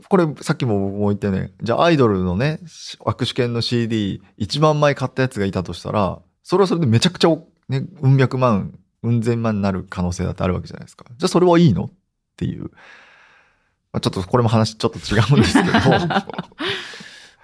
[0.09, 1.53] これ、さっきも僕も言ったよね。
[1.63, 2.61] じゃあ、アイドルのね、
[3.05, 7.29] 握手券の CD1 万枚買ったやつがいたとしたら、それはそれでめちゃくちゃ、
[7.69, 11.05] ね、うん百万、うん千万になる可能性だってあるわけじゃないですか。
[11.11, 11.91] じゃあ、それはいいのっ
[12.37, 12.71] ていう。
[13.93, 15.79] まあ、ちょっと、これも話ちょっと違うんですけど。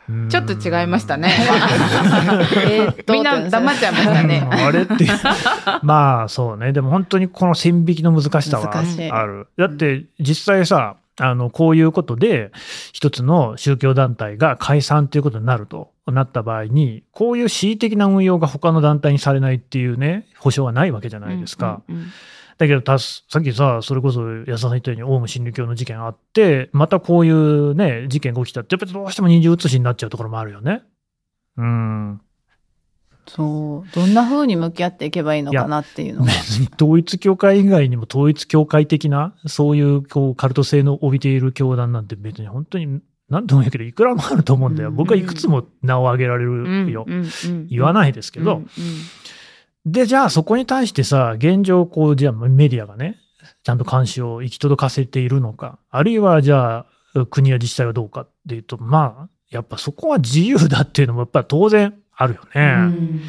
[0.09, 1.33] う んちょっと違いましたね。
[3.09, 4.47] みんな黙っちゃいましたね。
[4.51, 5.11] あれっていう。
[5.83, 6.73] まあそうね。
[6.73, 8.71] でも本当にこの線引きの難しさは
[9.13, 9.49] ある。
[9.57, 12.51] だって実際さ、あの、こういうことで、
[12.93, 21.83] 一つの宗教団体が解散ということになるとなった場合に、こういう恣意的な運用が他の団体にされないっていうね、保証はないわけじゃないですか。
[21.89, 22.09] うんうんうん
[22.57, 30.83] だけどたす、さっきさ、それこそ安田さん言ったように、オウム真理教の事件あって、またこういうね、事件が起きたって、やっぱりどうしても二重写しになっちゃうところもあるよね。
[31.57, 32.21] うん。
[33.27, 36.27] そうどんな風に向き合っていけばいいのかなっていうのが。
[36.27, 44.91] 別に 統一教会以外にも統一教会的な、そういうこうカルト性の帯びている教団なんて別に本当に、なんとも言うけど、いくらもあると思うんだよ。
[44.91, 47.07] うん僕はいくつも名を挙げられるよ。
[47.69, 48.63] 言わないですけど、
[49.87, 53.19] で、じゃあそこに対してさ、現状、こう、じゃあメディアがね、
[53.63, 62.75] ちゃんと監視を行き届かせているのか、あるいはじゃあ、国や自治体はどうかっていうと、まあ、やっぱそこは自由だっていうのもやっぱり当然あるよね。
[62.77, 63.21] うん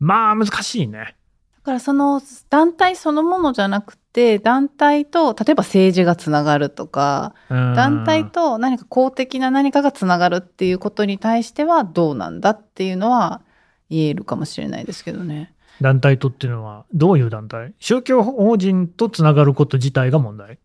[0.00, 1.16] まあ、難しいね。
[1.56, 13.42] だからその団体そのものじゃなくて団体と例えば政治がつながるとかうん団体と何か公的な何かがつながるっていうことに対してはどうなんだっていうのは
[13.90, 15.52] 言えるかもしれないですけどね。
[15.80, 17.72] 団体とっていうのは、どういう団体？
[17.78, 20.58] 宗教法人とつながること自体が問題？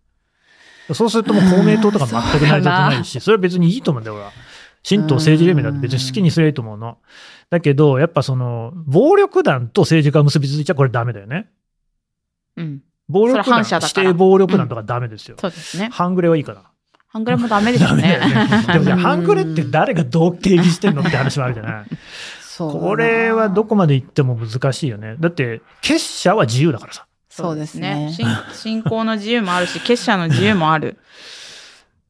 [0.93, 4.31] そうするともう公明党とか全く成り立たないし、 それは別にいいと思うんだよ、俺は。
[4.87, 6.97] 神道政治連盟だって別に好きにすればいいと思うの。
[7.49, 11.49] だけど、やっぱその、暴力団と政治家が結びついちゃこれダメだよね。
[12.57, 15.35] うん暴力団、指定暴力団とかダメですよ。
[15.39, 15.89] そうですね。
[15.91, 16.63] 半グレはいいかな。
[17.07, 18.19] ハングレもダメですよね。
[18.73, 21.85] でもじゃあ、半グレって誰がどう定義してんのって話もあるじゃない。
[22.57, 25.15] これはどこまで行っても難しいよね。
[25.19, 27.05] だって、結社は自由だからさ。
[27.29, 30.97] そうですね信 信仰の自由もあるし、結社の自由もある。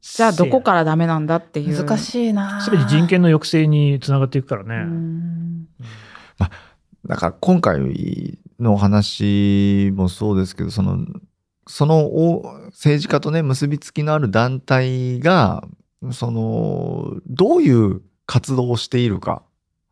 [0.04, 1.86] じゃあどこからダメなんだっていう。
[1.86, 4.76] 難しいなすべて人権の抑制につながっていくからね。
[4.76, 5.68] うん
[7.06, 11.06] だから今回の話もそうですけど、その、
[11.68, 15.68] そのお政治家とね、結びつきのある団体が、
[16.12, 19.44] その、どういう活動をしているか。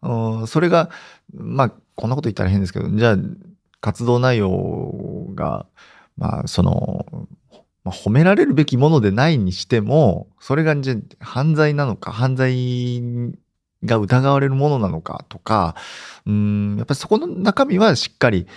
[0.04, 0.90] うんそれが、
[1.34, 3.18] まあ、こんなこと言ったら変ですけど、じゃあ、
[3.82, 5.66] 活動内容が、
[6.18, 7.06] まあ、その、
[7.84, 13.02] まあ、褒められるべきものでないにしても、それがじゃあ犯罪なのか、犯罪
[13.84, 15.76] が疑われるものなのかとか、
[16.26, 18.48] うん、やっぱりそこの中身はしっかり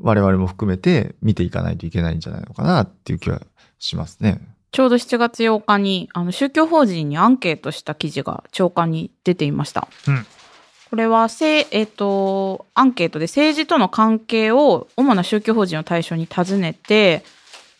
[0.00, 3.42] 我々も含めて見ていかないといけないんじゃないのかなっていう気は
[3.78, 4.40] しますね。
[4.70, 9.88] ちょうど7月8日に、あの、宗教法人にアンケートした記事が長官に出ていました。
[10.06, 10.26] うん
[10.90, 17.24] これは、せえっ、と、アンケートで政治との関係を主な宗教法人を対象に尋ねて、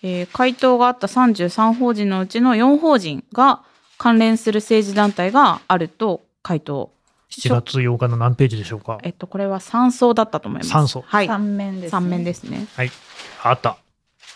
[0.03, 3.63] えー回答があった33法人のうちの4法人が
[3.99, 6.93] 関連する政治団体があると回答。
[7.31, 8.99] 7月8日の何ページでしょうか？
[9.03, 10.71] えっと、これは3層だったと思います。
[10.71, 11.27] 三層はい。
[11.27, 11.91] 三面です、ね。
[11.91, 12.67] 三面ですね。
[12.75, 12.91] はい。
[13.43, 13.77] あった。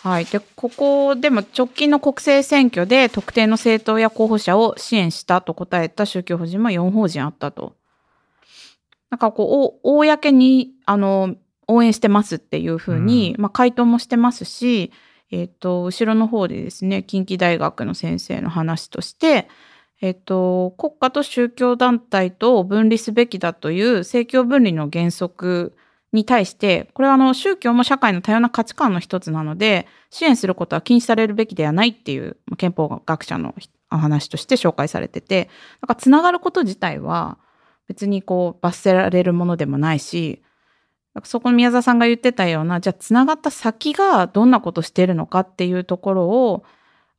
[0.03, 0.25] はい。
[0.25, 7.75] で、ここでも直近の国政選挙で特定の政党や候補者を支援したと答えた宗教法人も4法人あったと。
[9.09, 11.35] なんかこう、お公に、あの、
[11.67, 14.91] 応援してますっていうふうに、まあ回答もしてますし、
[15.33, 19.47] えっ、と、後ろの方でですね、近畿大学の先生の話として、
[19.99, 25.75] えっ、と、国家と宗教団体と分離すべきだという政教分離の原則
[26.11, 33.55] に対して、これはあの宗教も社会の多様な価値観の一つなので、支援することは禁止されるべきではないっていう憲法学者の
[33.89, 35.49] 話として紹介されてて、
[35.81, 37.39] なんかつながること自体は
[37.87, 40.43] 別にこう罰せられるものでもないし、
[41.23, 46.63] そこの宮沢さんが言ってたような、じゃあつながった先がどんなことしてるのかっていうところを、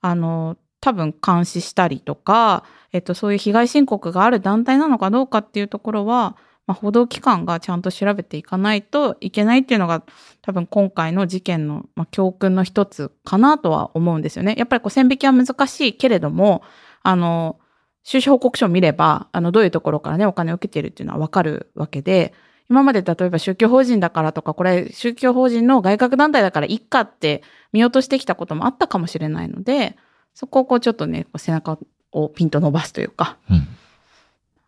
[0.00, 10.02] あの、多分監視したりとか、えっと、そういう被害申告がある団体なのかどうかっていうところは、まあ、報道機関がちゃんと調べていかないといけないっていうのが
[10.42, 14.54] 多分今回の事件の、まあ、教訓の一つかなとは思うんですよね。
[14.58, 16.62] やっぱりこう線引きは難しいけれども、
[17.02, 17.58] あの、
[18.02, 22.34] 収支報告書を見れば、あの、どういうところからね、お金を受けているっていうのはわかるわけで、
[22.70, 29.96] 今まで例えば宗教法人だからとか、これ宗教法人の外郭団体だからいっかって見落としてきたこともあったかもしれないので、
[30.34, 31.78] そこをこうちょっとね、こう背中
[32.12, 33.66] をピンと伸ばすというか、うん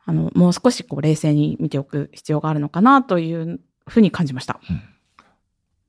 [0.07, 4.61] あの、もう少しこう冷静に見ておく必要があるのかなというふうに感じました。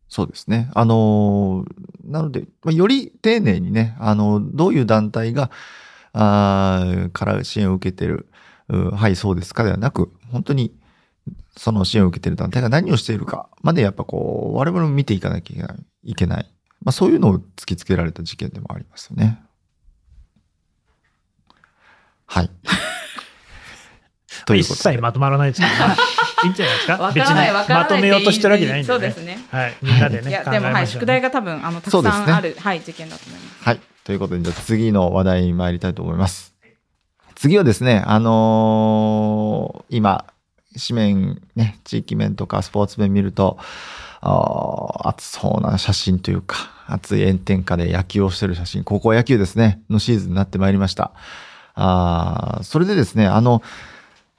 [0.10, 0.72] そうですね。
[0.74, 1.66] あの
[2.04, 5.52] なので、まあ、より丁寧にね、あの、どういう団体が、
[6.14, 8.28] あーから支援を受けてる、
[8.68, 10.74] はい、そうですかではなく、本当に、
[11.56, 16.50] その支援を受けてる団体が何をしているかまでやっぱこう、我々も見ていかなきゃいけない。
[16.84, 19.42] まあ、そういうのを突きつけられた事件でもありますよね。
[22.26, 22.50] はい。
[24.46, 25.96] という一ことで切まとまらないですけど、ね、
[26.44, 27.12] いいんじゃないですか？
[27.14, 29.40] 別にからないまとめようとしてるわけじゃないんで、ね、そうですね。
[29.52, 33.64] はい、みんなでね、いや、でも、はい、宿題が多分、あの、たくさんある、はい、事件だと思います。
[33.66, 33.82] はい。
[34.04, 36.54] ということで、じゃあ次の話題に参りたいと思います。
[37.36, 40.26] 次はですね、あのー今、
[40.86, 43.58] 紙面、ね、地域面とかスポーツ面見ると、
[44.22, 51.12] あー熱そうな写真というか、熱い炎天下で野球をしてる写真、高校野球ですね、のシーズンになってまいりました。
[51.76, 53.62] あーそれでですね、あの、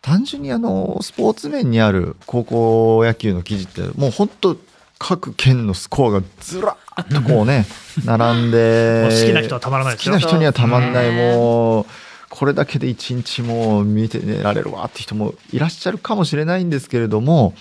[0.03, 4.57] 単純にあの、スポーツ面にある高校野球の記事って、もう本当
[4.99, 7.67] 各県のスコアがずらーっとこうね、
[8.05, 11.87] 並んで 好きな人はたまらないですよ好きな人にはたまんない、ねもう、
[12.31, 17.55] これだけで一日も見て寝られるわって人もいらっしゃるかもしれないんですけれども、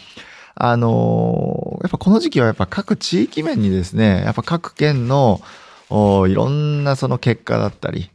[0.56, 5.42] あのやっぱこの時期はやっぱ各地域面にですね、やっぱ各県の
[5.90, 8.12] いろんなその結果だったり、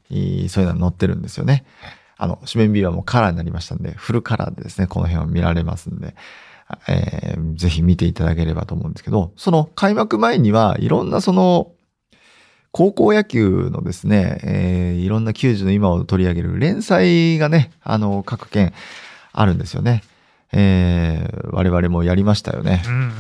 [0.48, 1.64] そういうのが載ってるんですよね。
[2.18, 6.14] あの、紙面 B はもうカラーになりましたんで、フルカラーでですね、この辺を見られますんで、
[6.88, 11.71] えーぜひ見ていただければと思うんですけど、その開幕前にはいろんなその、
[12.72, 18.72] 高校野球のですね、えーいろんな球児の今を取り上げる連載がね、あの、各県
[19.32, 20.02] あるんですよね。
[20.52, 22.90] えー我々もやりましたよねう。
[22.90, 23.10] んうん。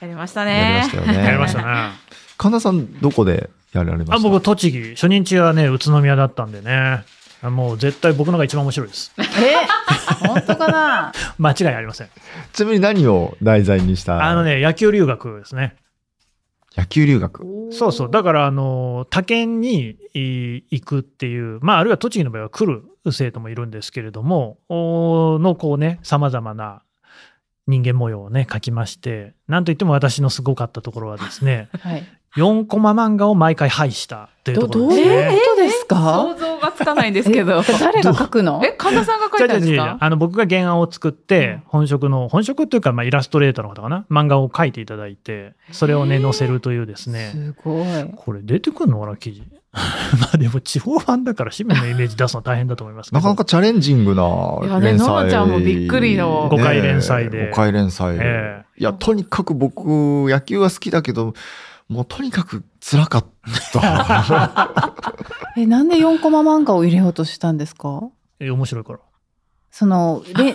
[0.00, 0.78] やりましたやりね。
[0.80, 1.24] ましたよね。
[1.24, 1.90] やりましたね。
[2.38, 4.14] 神田さん、どこでやられました？
[4.16, 7.04] あ僕、栃木、初日はね、宇都宮だったんでね、
[7.42, 9.12] あもう絶対僕のが一番面白いです。
[9.18, 9.22] え？
[10.26, 11.12] 本当かな？
[11.38, 12.08] 間違いありません。
[12.52, 14.24] ちなみに何を題材にした？
[14.24, 15.76] あのね、野球留学ですね。
[16.76, 17.44] 野球留学。
[17.70, 18.10] そうそう。
[18.10, 26.82] だから、あの、他県にい行くっていう、まあ、あるいは栃木の場合は来る生徒もいるんですけれども、おの、こうね、様々な
[27.66, 32.04] 人間模様をね、書きまして、なんといっても私のすごかったところはですね、 はい。
[32.36, 35.38] 4コマ漫画を毎回配したというどところどういうですね。
[35.40, 35.96] ことですか？
[35.96, 37.60] 想像がつかないんですけど。
[37.60, 38.62] え誰が書くの？
[38.64, 39.98] え、神田さんが書いたんですか？
[40.00, 47.84] あの僕が原案を作って、本職の、本職というか、まあ、イラストレーターの方かな、漫画を描いていただいて、それをね、載せるというですね、すごい。
[48.16, 49.42] これ出てくるのかな、記事。
[49.72, 53.18] まあでも、地方版だから、紙面のイメージ出すの大変だと思いますけど。
[53.18, 54.22] なかなかチャレンジングいや
[54.60, 55.08] ねな連載。
[55.08, 58.16] ののちゃんもびっくりの誤解連載で誤解連載。
[58.20, 59.80] えいや、とにかく僕、
[60.30, 61.34] 野球は好きだけど、
[61.92, 63.24] もうとにかく辛かっ
[63.72, 64.94] た。
[65.56, 68.00] え、なんで4コマ漫画を入れようとしたんですか？
[68.40, 68.98] え面白いから。
[69.74, 70.54] その、で、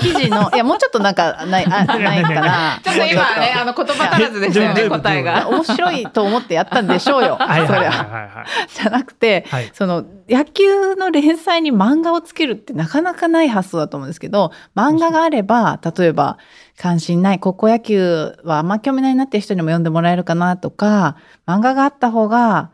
[0.00, 2.80] 記事の、いや、もうちょっとなんか、ない、あないかな。
[2.82, 5.48] ちょっと今ね、あの言葉足らずでしたよね、答えが。
[5.50, 7.36] 面白いと思ってやったんでしょうよ。
[7.38, 8.44] はいはいはいそりゃ。
[8.68, 9.70] じゃなくて、はい。
[9.74, 16.38] その野球の連載に漫画をつけるってなかなかない発想だと思うんですけど、漫画があれば、例えば、
[16.76, 21.16] 関心ない、高校野球はあんま興味ないなっていう人にも読んでもらえるかなとか、
[21.46, 22.70] 漫画があった方が、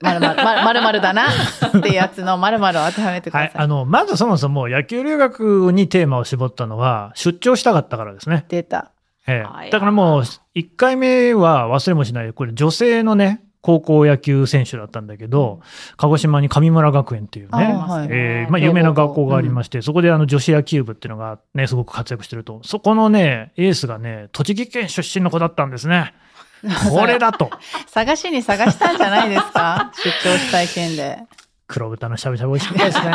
[0.00, 3.62] まるまる、まるまるだなっていうやつのまるまるを当てはめてくはい、ださい。
[3.62, 8.44] あのまずそもそも野球留学にテーマを絞ったのは出張したかったからですね。
[8.48, 8.90] 出た。
[9.28, 10.22] ええ、だからもう
[10.56, 15.60] 1回目は忘れもしないこれ女性のね高校野球選手だったんだけど、
[15.96, 22.60] 鹿児島に神村学園っていうね、あはいえーまあ、有名な学校がありまして、そこであの女子野球部っていうのがね、すごく活躍してると。
[22.64, 26.12] そこのね、エースがね、栃木県出身の子だったんですね。
[26.90, 27.50] これだと。
[27.86, 29.92] 探しに探したんじゃないですか？
[30.02, 31.18] 出張したい件で。
[31.68, 33.12] 黒豚のしゃぶしゃぶ美味しかったですね。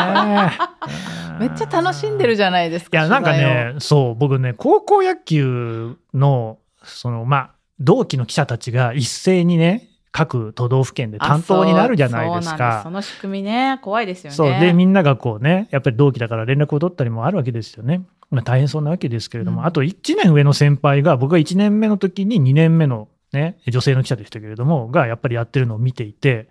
[1.40, 2.98] めっちゃ楽しんでるじゃないですか。
[2.98, 9.88] いや、なんかね、そう、僕ね、高校野球の、その、まあ、同期の記者たちが一斉にね、
[10.18, 12.82] 各都道府県で担当になるじゃないですそうそうなんか。
[12.82, 14.36] その仕組みね、怖いですよね。
[14.36, 14.60] そう。
[14.60, 18.02] で、みんながこうね、やっぱり同期だから連絡を取ったりもあるわけですよね。
[18.32, 26.50] まあ大変そうなわけですけれども、うんあと1年上の先輩が、僕が1年目の時に2年目のね、女性の記者でしたけれども、がやっぱりやってるのを見ていて、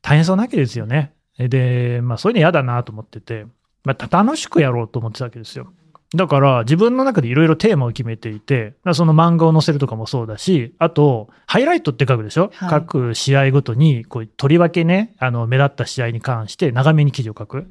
[0.00, 1.12] 大変そうなわけですよね。
[1.38, 3.46] で、まあそういうの嫌だなと思ってて、
[3.82, 5.72] まあ楽しくやろうと思ってたわけですよ。
[6.14, 17.66] だから自分の中でいろいろテーマを決めていて、その漫画を載せるとかもそうだし、あと、ハイライトって書くでしょ、はい各試合ごとに、こう、とりわけね、あの、目立った試合に関して長めに記事を書く。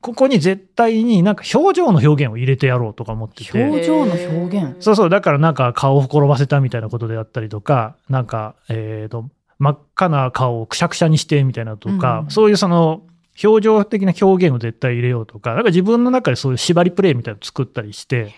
[0.00, 3.64] ここに絶対になんか表情の表現を入れてやろうとか思ってて。
[3.64, 4.76] 表情の表現？
[4.80, 9.28] そうそう、だからなんか顔を転ばせたみたいなことであったりとか、なんか、えっ、と、
[9.58, 13.02] 真っ赤な顔をくしゃくしゃにしてみたいなとか、うんそういうその、
[13.42, 18.34] 表情的な表現を絶対入れようとか、なんか自分の中でそういう縛りプレイみたいなのを作ったりして、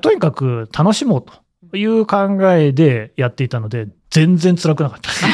[0.00, 1.24] とにかく楽しもう
[1.70, 5.24] という考えでやっていたので、全然辛くなかったです。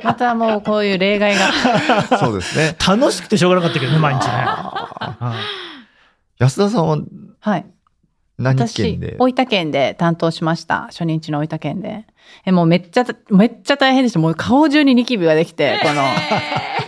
[0.04, 2.18] またもうこういう例外が。
[2.18, 2.76] そうですね。
[2.86, 4.32] 楽しくてしょうがなかったけどね、毎日ね。
[6.38, 6.98] 安田さんは
[7.40, 7.66] はい。
[8.38, 10.82] 何私県で、大分県で担当しました。
[10.90, 12.04] 初日の大分県で。
[12.44, 14.20] え、もうめっちゃ、めっちゃ大変でした。
[14.20, 16.02] もう顔中にニキビができて、この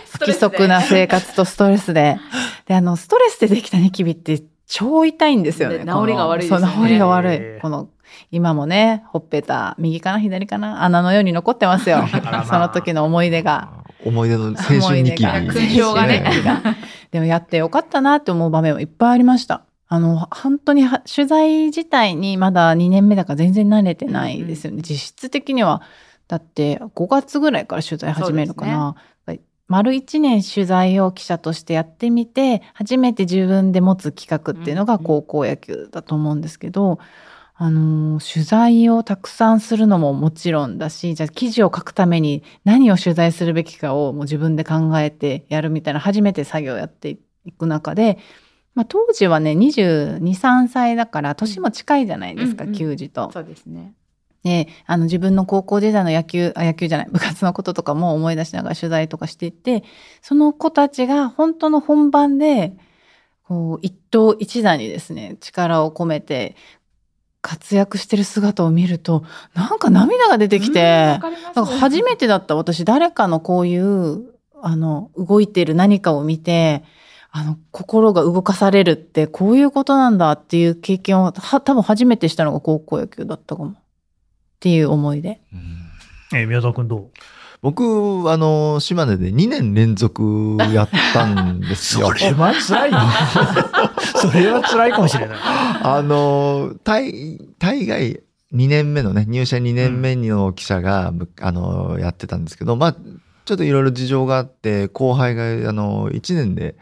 [0.21, 2.17] 規則な生活とストレスで。
[2.67, 5.79] で、あの、ストレスでできたニキビって超痛いんですよね。
[5.79, 7.61] で治りが悪いですよねそう、治りが悪い。
[7.61, 7.89] この、
[8.31, 11.99] 今もね、ほっぺた、右かな左かな穴のように残ってますよ。
[12.23, 13.69] まあその時の思い出が。
[14.03, 16.23] 思い出の青春ニキビ勲章がね
[17.11, 19.61] でもやってよかったなって思う場面はいっぱいありました。
[19.93, 24.81] あの、本当には取材自体にまだ2年目だから全然慣れてないですよね。
[24.81, 25.81] 実質的には、
[26.29, 28.95] だって5月ぐらいから取材始めるかな。
[29.71, 36.99] 丸1年取材を記者としてやってみて、初めて自分で持つ企画っていうのが高校野球だと思うんですけど、
[37.55, 48.17] あの取材をたくさんするのももちろんだし、じゃあ記事を書くために何を取材するべきかをもう自分で考えてやるみたいな初めて作業をやっていく中で、
[48.75, 53.31] まあ、当時はね22、3歳だから年も近いじゃないですか、うんうん球児と。
[53.31, 53.93] そうですね。
[54.43, 59.83] で、あの自分の高校時代の野球、あ野球じゃない、部活のこととかも思い出しながら取材とかしていって、
[60.21, 62.73] その子たちが本当の本番で、
[63.43, 66.55] こう、一頭一打にですね、力を込めて
[67.41, 69.23] 活躍してる姿を見ると、
[69.53, 76.83] なんか涙が出てきて、なんか初めてだった私、誰かのこういう、あの、動いてる何かを見て、
[77.31, 83.75] あの、心が動かされるって、こういうことなんだっていう経験を、は、多分初めてしたのが高校野球だったかも。
[84.61, 85.41] っていう思いで。
[85.51, 87.09] うんえー宮沢君どう？
[87.63, 87.83] 僕、
[88.31, 92.25] あの、島根で2年連続やったんですよ そ。
[92.25, 93.11] れは辛いな。
[94.15, 95.37] それは辛いかもしれない。
[95.83, 98.21] あの、大、大概
[98.53, 102.93] 2年目のね、入社2年目の記者が、むあの、やってたんですけど、まあ、
[103.45, 106.75] ちょっといろいろ事情があって、後輩が、あの、1年で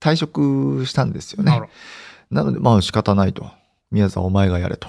[0.00, 1.60] 退職したんですよね。
[2.30, 3.48] なので、まあ仕方ないと。
[3.92, 4.88] 宮沢お前がやれと。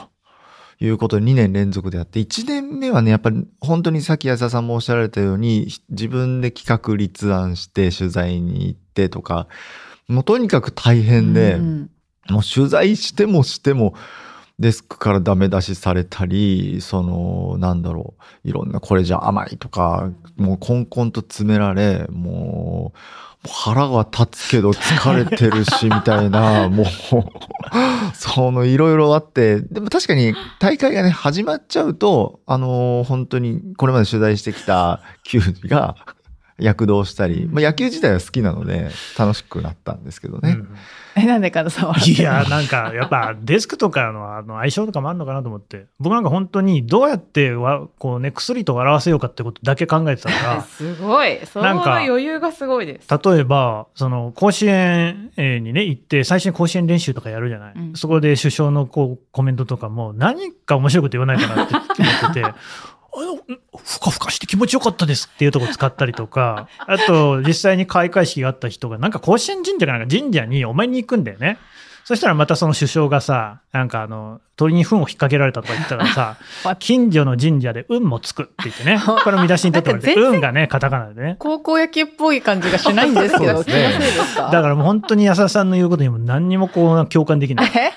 [0.79, 9.47] いうことで2年連続でやって、1年目はね、やっぱり本当にさっき安田さんもおっしゃられたように、自分で企画立案して取材に行ってとか、
[10.07, 11.89] もうとにかく大変で、うん
[12.29, 13.93] もう取材してもしても、
[14.59, 22.97] デスクからダメ出しされたり、その、なんだろう、いろんなこれじゃ甘いとか、もうコンコンと詰められ、もう
[23.45, 26.85] 腹は立つけど疲れてるし、みたいな、 もう、
[28.13, 35.95] そのいろいろあって、でも確かに大会がね、始まっちゃうと、あの本当にこれまで取材してきた球児が
[36.59, 40.51] 躍動したり、まあ野球自体は好きなので楽しくなったんですけどね。
[40.51, 40.69] うん
[41.17, 51.39] え、なんでかなさいや、なんか、やっぱデスクとかのあの相性とかもあるのかなと思って、僕なんか本当にどうやってわこう、ね、薬と笑わせようかってことだけ考えてたか すごい。
[51.45, 53.07] その余裕がすごいです。
[53.09, 61.83] ら、例えば、その甲子園えーにね、行って、最初に甲子園練習とかやるじゃない、うんそこで首相のこうコメントとかも、何か面白いこと言わないかなって思
[62.31, 62.53] ってて。
[63.17, 63.37] あの、
[63.83, 71.57] ふかふかして気持ちよかったですっていうところ使ったりとか、 あと、実際に開会式があった人が、なんか甲子園神社かなんか神社にお参りに行くんだよね。
[72.07, 76.37] そしたらまたその首相がさ、なんかあの、鳥に糞を引っ掛けられたとか言ったらさ、
[76.79, 81.35] 近所の神社で運もつくって言ってね、 これを見出しに取ってもらって、運がね、カタカナでね。
[81.37, 84.49] 高校野球っぽい感じがしないんですけど、気のせいですか？
[84.51, 87.71] だからもう本当に安田さんの言うことにも何にもこう共感できない。
[87.75, 87.91] え？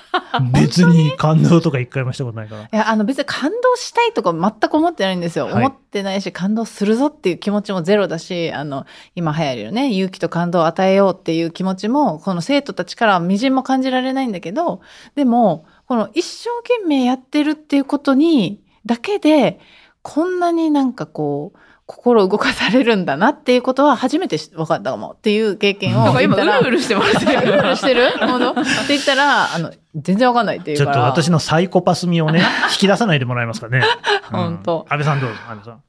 [0.53, 2.61] 別に感動とか一回もしたことないから。
[2.63, 5.45] いや、あの別に感動したいとか全く思ってないんですよ。
[5.45, 8.85] はい思ってないし、感動するぞっていう気持ちもゼロだし、あの、
[9.15, 14.81] 今流行りのね、勇気と感動を与えようっていう気持ちも、この生徒たちからはみじんも感じられないんだけど、
[15.15, 19.59] でも、この一生懸命やってるっていうことに、だけで、
[20.01, 26.37] こんなになんかこう、心動かされるんだなっていうことは初めて分かったかもっていう経験をなんか今。
[26.37, 28.09] うるうるしてますうるうるしてる？
[28.19, 28.61] 本当？
[28.61, 30.93] って言ったら、あの、全然わかんないっていうちょっ。
[30.93, 32.41] と私のサイコパス味をね、
[32.71, 33.83] 引き出さないでもらえますかね。
[34.31, 35.73] 本当安倍さんどうぞ、安倍さん。
[35.73, 35.79] い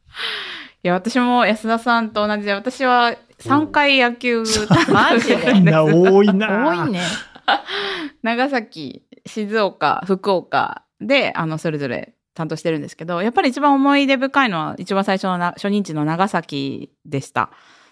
[0.83, 4.43] や、私も安田さんと同じで、私は3回野球
[4.89, 6.69] マジでみんな多いな。
[6.69, 7.01] 多いね。
[8.23, 17.51] 長崎、静岡、福岡で、あの、それぞれ担当してるんですけど、やっぱり一番思い出深いのは、一番最初の初任地の長崎でした。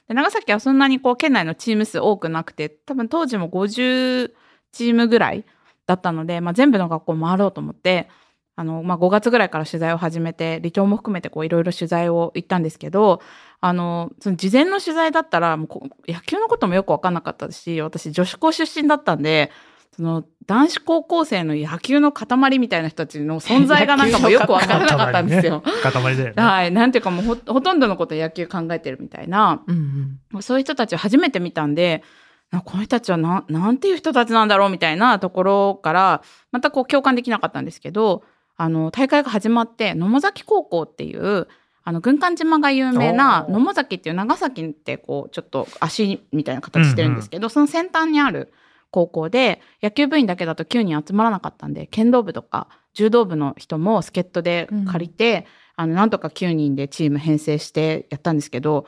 [0.09, 4.33] で長崎はそんなにこう、県内のチーム数多くなくて、多分当時も50
[4.73, 5.45] チームぐらい
[5.87, 8.09] だったので、まあ、全部の学校回ろうと思って、
[8.61, 13.23] あの、まあ、5月ぐらいから取材を始めて、離島も含めてこう、いろいろ取材を行ったんですけど、
[13.63, 19.51] あの、その事前の取材だったら、もう野球のこともよくわかんなかったし、私女子校出身だったんで、
[19.97, 25.63] その男子高校生の野球の塊みたいな人たちの存在がなんかもうよくわからなかったんですよ。
[25.83, 26.35] 塊だよね。
[26.37, 26.71] はい。
[26.71, 30.43] なんていうかもうほほとんどのこと野球考えてるみたいな、うんうん。
[30.43, 32.03] そういう人たちを初めて見たんで、
[32.51, 38.23] なこの人たちはななんていう人たちなんだろうみたいなところから、またこう共感できなかったんですけど、
[38.61, 41.49] あの、大会が始まって、野母崎高校っていう、
[41.83, 48.53] あの、軍艦島が有名な野母崎っていう長崎ってこう、ちょっと足みたいな形してるんですけど、その先端にある
[48.91, 58.85] 高校で、野球部員だけだと9人集まらなかったんで、剣道部とか柔道部の人も助っ人で借りて、あの、なんとか9人でチーム編成してやったんですけど、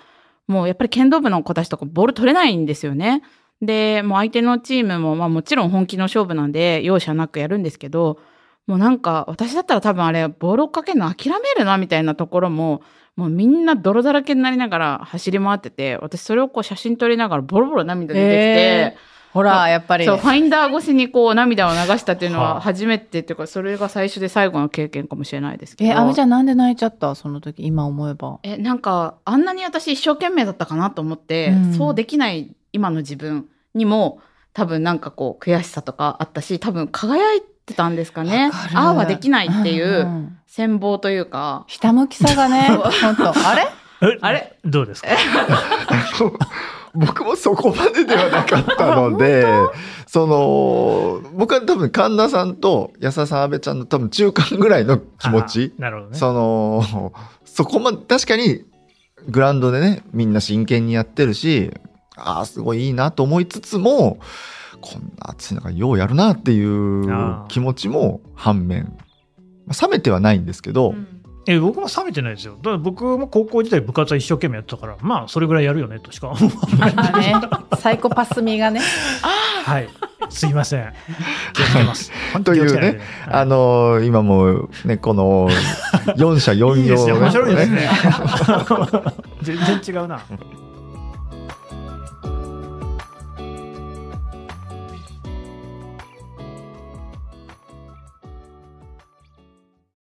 [0.49, 3.23] もうやっぱり剣道部の子たちとかボール取れないんですよね。
[3.63, 8.19] で、もう相手のチームも、まあもちろん本気の勝負なんで、容赦なくやるんですけど、
[8.67, 12.83] もうなんか、私だったら多分あれ、ボールをかけるの諦めるな、みたいなところも、
[13.17, 18.97] もうみんな泥だらけになりながら走り回ってて、私それをこう写真撮りながらボロボロ涙出てきて、へ
[19.33, 20.05] ほら、やっぱり。
[20.07, 25.91] そう、ファインダー越しにこう涙を流したっていうのは初めてっていうか、 それが最初で最後の経験かもしれないですけど。
[25.91, 27.15] え、阿部ちゃんなんで泣いちゃった？
[27.15, 28.39] その時、今思えば。
[28.43, 34.21] え、なんか、あんなに私一生懸命だったかなと思って、うんそうできない今の自分にも、
[34.55, 38.51] 多分なんかこう、悔しさとかあったし、多分輝いてたんですかね。
[38.75, 40.39] ああはできないっていんうん。
[40.49, 42.69] 羨望というか、ひたむきさがね、
[43.03, 43.31] 本当。
[43.31, 43.67] あれ？
[44.03, 44.57] えあれ？
[44.65, 45.09] どうですか？
[46.95, 49.47] 僕もそこまでではなかったので、
[50.07, 55.75] その、僕は多分神田さんと安田さん、安倍ちゃんの多分中間ぐらいの気持ち。
[55.79, 56.19] なるほどね。
[56.19, 57.13] その、
[57.47, 58.63] そこまで、確かに
[59.29, 61.71] グラウンドでね、みんな真剣にやってるし、
[62.17, 64.19] ああ、すごいいいなと思いつつも、
[64.83, 68.95] こんな暑い中ようやるなっていう気持ちも反面、
[69.67, 70.95] まあ冷めてはないんですけど、
[71.47, 72.57] え僕も冷めてないですよ。
[72.57, 76.95] だから僕も高校時代部活は一生懸命やってたから、まあそれぐらいやるよねとしか思わない。
[76.95, 77.35] ま あね、
[77.79, 78.81] サイコパス味がね。
[79.65, 79.89] はい。
[80.29, 80.93] すいません。
[81.53, 82.13] 気をつけます。
[82.33, 85.49] 本当というね、はいあのー今もね、この
[86.17, 87.17] 4社4いいですよ。
[87.17, 87.91] 用面白いですね。
[89.43, 90.21] 全然違うな。